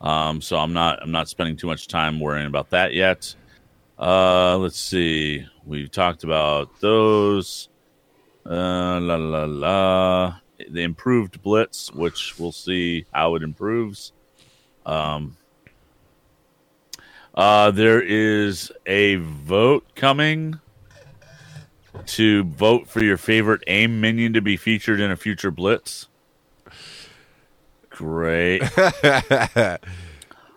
[0.00, 3.34] um, so I'm not I'm not spending too much time worrying about that yet.
[3.98, 5.46] Uh, let's see.
[5.64, 7.68] We've talked about those.
[8.46, 10.36] Uh, la la la.
[10.70, 14.12] The improved blitz, which we'll see how it improves.
[14.86, 15.36] Um,
[17.34, 20.60] uh, there is a vote coming
[22.06, 26.08] to vote for your favorite aim minion to be featured in a future blitz.
[27.90, 28.60] Great.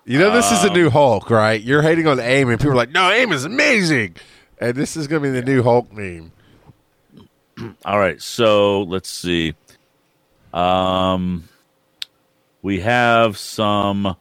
[0.06, 1.62] you know, this is the um, new Hulk, right?
[1.62, 4.16] You're hating on AIM, and people are like, no, AIM is amazing.
[4.60, 6.32] And this is going to be the new Hulk meme.
[7.86, 9.54] All right, so let's see.
[10.54, 11.48] Um,
[12.62, 14.16] we have some.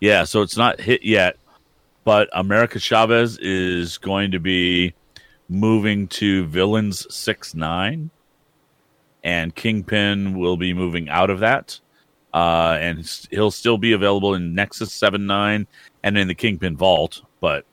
[0.00, 1.36] Yeah, so it's not hit yet,
[2.04, 4.94] but America Chavez is going to be
[5.52, 8.10] moving to Villains Six Nine,
[9.22, 11.78] and Kingpin will be moving out of that,
[12.34, 15.66] uh, and he'll still be available in Nexus Seven Nine
[16.02, 17.64] and in the Kingpin Vault, but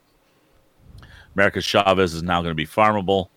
[1.36, 3.30] America Chavez is now going to be farmable.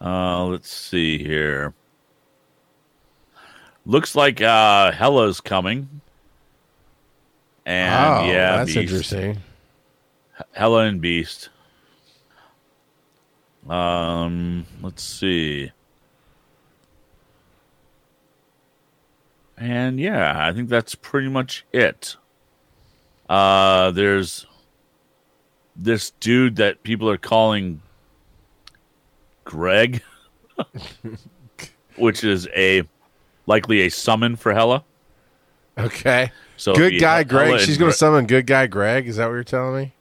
[0.00, 1.74] Uh, let's see here.
[3.86, 5.88] Looks like uh, Hela's coming.
[7.64, 8.78] And oh, yeah, that's Beast.
[8.78, 9.38] interesting.
[10.52, 11.50] Hela and Beast.
[13.68, 15.70] Um, let's see.
[19.56, 22.16] And yeah, I think that's pretty much it.
[23.28, 24.46] Uh, there's
[25.76, 27.82] this dude that people are calling
[29.44, 30.02] Greg,
[31.96, 32.82] which is a
[33.46, 34.84] likely a summon for Hela.
[35.76, 36.30] Okay.
[36.56, 37.60] So good guy Greg.
[37.60, 39.08] She's going to summon good guy Greg.
[39.08, 39.92] Is that what you're telling me?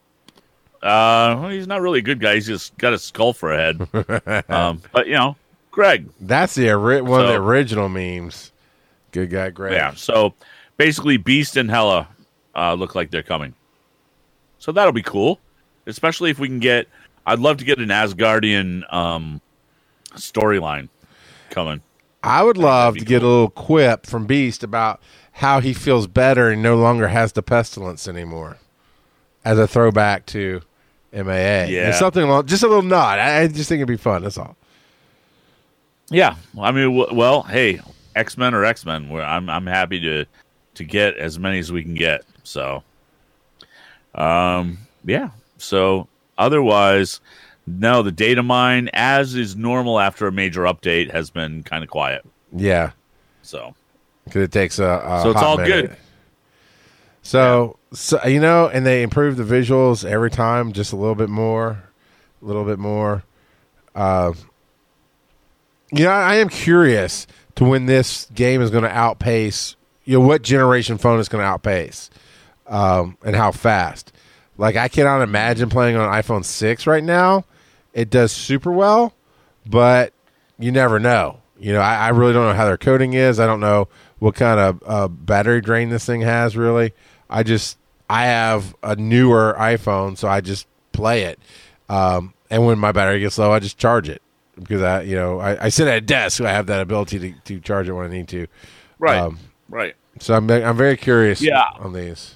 [0.81, 2.35] Uh, well, he's not really a good guy.
[2.35, 4.45] He's just got a skull for a head.
[4.49, 5.35] um, but you know,
[5.71, 6.09] Greg.
[6.19, 8.51] That's the ori- one of the original memes.
[9.11, 9.73] Good guy Greg.
[9.73, 9.93] Yeah.
[9.95, 10.33] So
[10.77, 12.07] basically, Beast and Hela
[12.55, 13.53] uh, look like they're coming.
[14.59, 15.39] So that'll be cool,
[15.85, 16.87] especially if we can get.
[17.25, 19.41] I'd love to get an Asgardian um,
[20.13, 20.89] storyline
[21.49, 21.81] coming.
[22.23, 25.01] I would love to get a little quip from Beast about
[25.33, 28.57] how he feels better and no longer has the pestilence anymore,
[29.45, 30.61] as a throwback to
[31.13, 31.65] MAA.
[31.67, 31.89] Yeah.
[31.89, 33.19] It's something along, just a little nod.
[33.19, 34.23] I, I just think it'd be fun.
[34.23, 34.55] That's all.
[36.09, 37.81] Yeah, I mean, w- well, hey,
[38.15, 39.11] X Men or X Men.
[39.11, 40.25] I'm I'm happy to
[40.75, 42.23] to get as many as we can get.
[42.43, 42.83] So,
[44.15, 45.29] um, yeah.
[45.57, 47.19] So otherwise,
[47.65, 51.89] no, the data mine, as is normal after a major update, has been kind of
[51.89, 52.25] quiet.
[52.55, 52.91] Yeah,
[53.41, 53.75] So
[54.23, 55.87] because it takes a, a So it's all minute.
[55.89, 55.97] good.
[57.21, 61.29] So, so you know, and they improve the visuals every time, just a little bit
[61.29, 61.83] more,
[62.41, 63.23] a little bit more.
[63.93, 64.33] Uh,
[65.91, 69.75] you know, I am curious to when this game is going to outpace.
[70.05, 72.09] You know, what generation phone is going to outpace,
[72.67, 74.13] um, and how fast.
[74.57, 77.45] Like, I cannot imagine playing on iPhone six right now.
[77.93, 79.13] It does super well,
[79.65, 80.13] but
[80.57, 81.41] you never know.
[81.59, 83.39] You know, I, I really don't know how their coding is.
[83.39, 83.87] I don't know
[84.19, 86.55] what kind of uh, battery drain this thing has.
[86.57, 86.93] Really,
[87.29, 87.77] I just
[88.09, 91.39] I have a newer iPhone, so I just play it.
[91.89, 94.21] Um, and when my battery gets low, I just charge it
[94.55, 97.19] because I, you know, I, I sit at a desk, so I have that ability
[97.19, 98.47] to, to charge it when I need to.
[98.99, 99.39] right, Um,
[99.69, 99.95] right.
[100.19, 101.41] So I'm I'm very curious.
[101.41, 101.65] Yeah.
[101.77, 102.35] on these.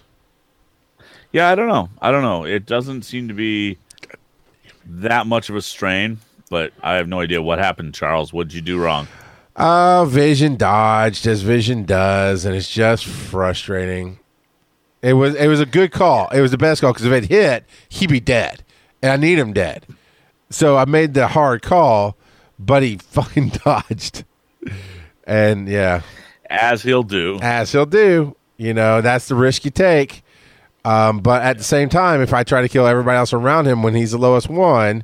[1.31, 1.89] Yeah, I don't know.
[2.01, 2.45] I don't know.
[2.45, 3.77] It doesn't seem to be
[4.85, 6.19] that much of a strain,
[6.49, 8.33] but I have no idea what happened, Charles.
[8.33, 9.07] What did you do wrong?
[9.55, 14.19] Uh, Vision dodged as Vision does, and it's just frustrating.
[15.01, 16.29] It was it was a good call.
[16.29, 18.63] It was the best call because if it hit, he'd be dead,
[19.01, 19.85] and I need him dead.
[20.49, 22.15] So I made the hard call,
[22.59, 24.23] but he fucking dodged,
[25.25, 26.01] and yeah,
[26.49, 27.39] As he'll do.
[27.41, 28.35] as he'll do.
[28.57, 30.23] You know, that's the risk you take.
[30.85, 33.83] Um, but at the same time, if I try to kill everybody else around him
[33.83, 35.03] when he's the lowest one,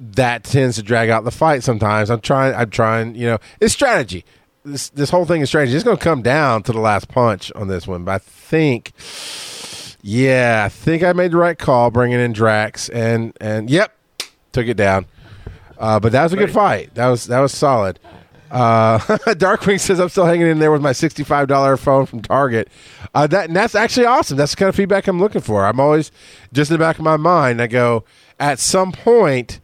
[0.00, 2.10] that tends to drag out the fight sometimes.
[2.10, 4.24] I'm trying I'm trying, you know, it's strategy.
[4.64, 5.74] This this whole thing is strategy.
[5.74, 8.92] It's gonna come down to the last punch on this one, but I think
[10.02, 13.92] yeah, I think I made the right call bringing in Drax and and yep,
[14.52, 15.06] took it down.
[15.78, 16.94] Uh, but that was a good fight.
[16.94, 17.98] That was that was solid.
[18.50, 18.98] Uh,
[19.34, 22.68] Darkwing says I'm still hanging in there with my sixty-five dollar phone from Target.
[23.14, 24.36] Uh, that and that's actually awesome.
[24.36, 25.66] That's the kind of feedback I'm looking for.
[25.66, 26.10] I'm always
[26.52, 27.60] just in the back of my mind.
[27.60, 28.04] I go
[28.40, 29.60] at some point,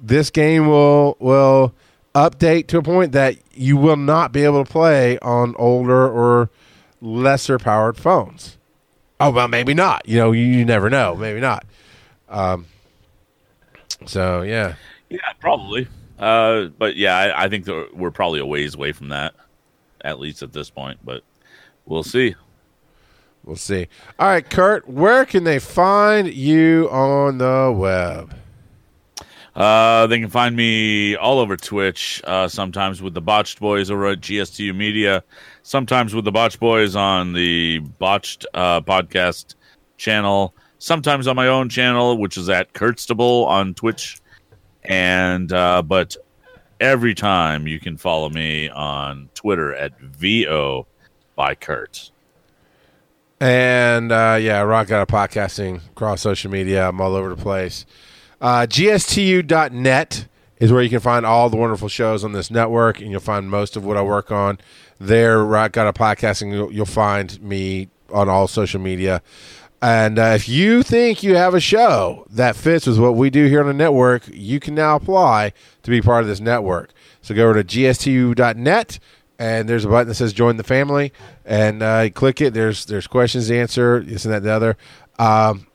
[0.00, 1.74] this game will will
[2.14, 6.50] update to a point that you will not be able to play on older or
[7.00, 8.58] lesser powered phones.
[9.20, 10.08] Oh well, maybe not.
[10.08, 11.14] You know, you, you never know.
[11.14, 11.64] Maybe not.
[12.28, 12.66] Um,
[14.06, 14.74] so yeah,
[15.08, 15.88] Yeah, probably.
[16.18, 19.34] Uh, but yeah, I, I think we're probably a ways away from that,
[20.02, 20.98] at least at this point.
[21.04, 21.22] But
[21.86, 22.34] we'll see.
[23.44, 23.88] we'll see.
[24.18, 28.34] All right, Kurt, where can they find you on the web?
[29.54, 32.20] Uh, they can find me all over Twitch.
[32.24, 35.24] Uh, sometimes with the Botched Boys over at GSTU Media.
[35.62, 39.54] Sometimes with the Botched Boys on the Botched uh, podcast
[39.96, 40.54] channel.
[40.78, 44.20] Sometimes on my own channel, which is at Kurtstable on Twitch.
[44.84, 46.16] And uh, but
[46.80, 50.86] every time you can follow me on Twitter at VO
[51.36, 52.10] by Kurt.
[53.40, 56.88] And uh, yeah, I rock out of podcasting across social media.
[56.88, 57.86] I'm all over the place.
[58.40, 60.26] Uh, GSTU.net
[60.58, 63.50] is where you can find all the wonderful shows on this network, and you'll find
[63.50, 64.58] most of what I work on
[64.98, 65.44] there.
[65.44, 69.22] Rock out of podcasting, you'll, you'll find me on all social media.
[69.82, 73.46] And uh, if you think you have a show that fits with what we do
[73.46, 76.92] here on the network, you can now apply to be part of this network.
[77.22, 78.98] So go over to gstu.net
[79.38, 81.14] and there's a button that says join the family
[81.46, 82.52] and uh, click it.
[82.52, 84.76] There's there's questions to answer, this and that, and the other.
[85.18, 85.66] Um,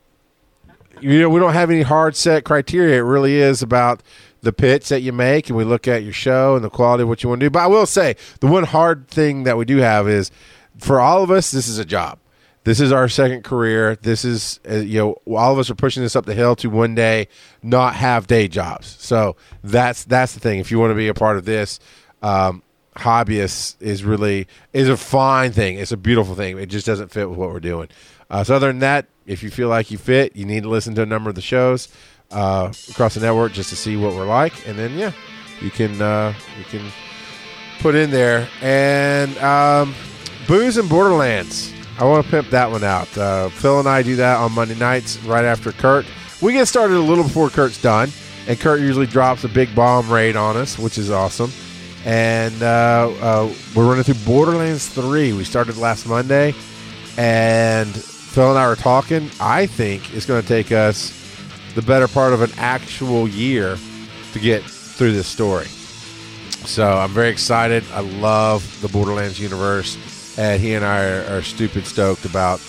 [1.01, 2.97] you know, we don't have any hard set criteria.
[2.97, 4.03] It really is about
[4.41, 7.09] the pitch that you make, and we look at your show and the quality of
[7.09, 7.49] what you want to do.
[7.49, 10.31] But I will say, the one hard thing that we do have is
[10.77, 12.19] for all of us, this is a job.
[12.63, 13.95] This is our second career.
[13.95, 16.69] This is, uh, you know, all of us are pushing this up the hill to
[16.69, 17.27] one day
[17.61, 18.95] not have day jobs.
[18.99, 20.59] So that's that's the thing.
[20.59, 21.79] If you want to be a part of this,
[22.23, 22.63] um,
[22.95, 25.77] hobbyist is really is a fine thing.
[25.77, 26.57] It's a beautiful thing.
[26.57, 27.89] It just doesn't fit with what we're doing.
[28.31, 30.95] Uh, so other than that, if you feel like you fit, you need to listen
[30.95, 31.87] to a number of the shows
[32.31, 35.11] uh, across the network just to see what we're like, and then yeah,
[35.61, 36.85] you can uh, you can
[37.79, 39.93] put in there and um,
[40.47, 41.71] booze and Borderlands.
[41.97, 43.17] I want to pimp that one out.
[43.17, 46.05] Uh, Phil and I do that on Monday nights right after Kurt.
[46.41, 48.09] We get started a little before Kurt's done,
[48.47, 51.51] and Kurt usually drops a big bomb raid on us, which is awesome.
[52.03, 55.33] And uh, uh, we're running through Borderlands 3.
[55.33, 56.53] We started last Monday,
[57.17, 57.95] and
[58.35, 59.29] Phil and I were talking.
[59.39, 61.13] I think it's going to take us
[61.73, 63.77] the better part of an actual year
[64.33, 65.67] to get through this story.
[66.67, 67.85] So I'm very excited.
[67.93, 72.59] I love the Borderlands universe, and he and I are, are stupid stoked about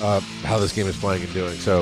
[0.00, 1.56] uh, how this game is playing and doing.
[1.56, 1.80] So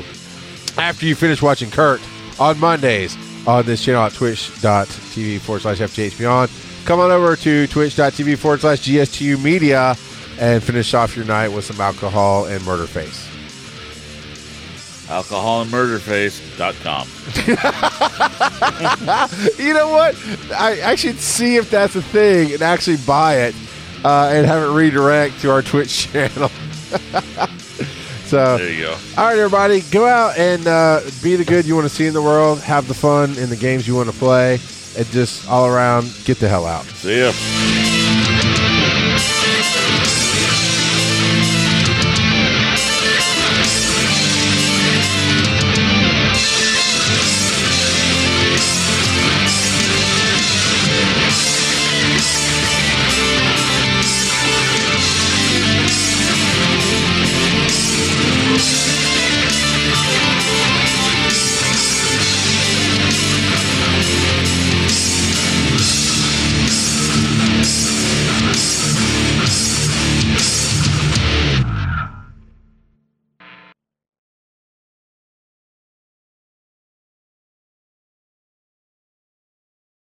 [0.78, 2.01] after you finish watching Kurt
[2.40, 3.14] on Mondays
[3.47, 6.51] on this channel at twitch.tv forward slash FTH Beyond,
[6.86, 9.97] come on over to twitch.tv forward slash GSTU Media
[10.40, 13.34] and finish off your night with some alcohol and murder face.
[15.14, 17.08] Alcoholandmurderface.com.
[19.64, 20.16] you know what?
[20.52, 23.54] I, I should see if that's a thing and actually buy it
[24.04, 26.48] uh, and have it redirect to our Twitch channel.
[28.26, 28.92] so, There you go.
[29.16, 32.14] all right, everybody, go out and uh, be the good you want to see in
[32.14, 32.60] the world.
[32.60, 34.54] Have the fun in the games you want to play,
[34.96, 36.84] and just all around get the hell out.
[36.86, 37.32] See ya.